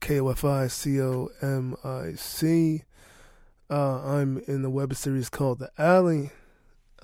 K 0.01 0.19
O 0.19 0.29
F 0.29 0.45
I 0.45 0.69
C 0.69 0.99
O 1.01 1.29
M 1.43 1.77
I 1.85 2.13
C. 2.15 2.85
Uh, 3.69 4.01
I'm 4.03 4.39
in 4.47 4.63
the 4.63 4.71
web 4.71 4.95
series 4.95 5.29
called 5.29 5.59
The 5.59 5.71
Alley. 5.77 6.31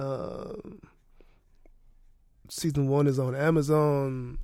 Um 0.01 0.81
season 2.49 2.89
one 2.89 3.07
is 3.07 3.19
on 3.19 3.35
Amazon, 3.35 4.39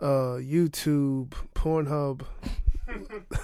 uh, 0.00 0.38
YouTube, 0.38 1.32
Pornhub. 1.54 2.22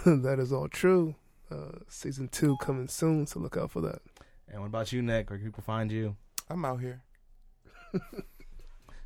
that 0.23 0.39
is 0.39 0.53
all 0.53 0.69
true. 0.69 1.15
Uh, 1.51 1.79
season 1.89 2.29
two 2.29 2.57
coming 2.59 2.89
soon, 2.89 3.27
so 3.27 3.41
look 3.41 3.57
out 3.57 3.71
for 3.71 3.81
that. 3.83 4.01
And 4.49 4.61
what 4.61 4.69
about 4.69 4.93
you, 4.93 5.03
Nick? 5.03 5.31
Where 5.31 5.39
can 5.39 5.49
people 5.49 5.63
find 5.63 5.91
you? 5.91 6.17
I'm 6.49 6.65
out 6.65 6.81
here. 6.81 7.03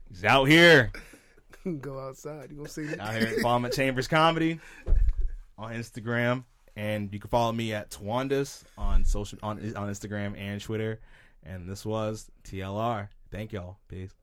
He's 0.09 0.25
out 0.25 0.45
here. 0.45 0.93
Go 1.81 1.99
outside. 1.99 2.51
You 2.51 2.59
gonna 2.59 2.69
see 2.69 2.83
me? 2.83 2.99
out 2.99 3.15
here 3.15 3.27
at 3.27 3.41
Follow 3.41 3.57
him 3.57 3.65
at 3.65 3.73
Chambers 3.73 4.07
Comedy 4.07 4.61
on 5.59 5.73
Instagram, 5.73 6.45
and 6.77 7.13
you 7.13 7.19
can 7.19 7.29
follow 7.29 7.53
me 7.53 7.73
at 7.73 7.91
Twandas 7.91 8.63
on 8.79 9.05
social 9.05 9.39
on 9.43 9.59
on 9.75 9.89
Instagram 9.89 10.39
and 10.39 10.61
Twitter. 10.61 11.01
And 11.49 11.69
this 11.69 11.85
was 11.87 12.31
TLR. 12.45 13.09
Thank 13.31 13.53
y'all. 13.53 13.79
Peace. 13.89 14.15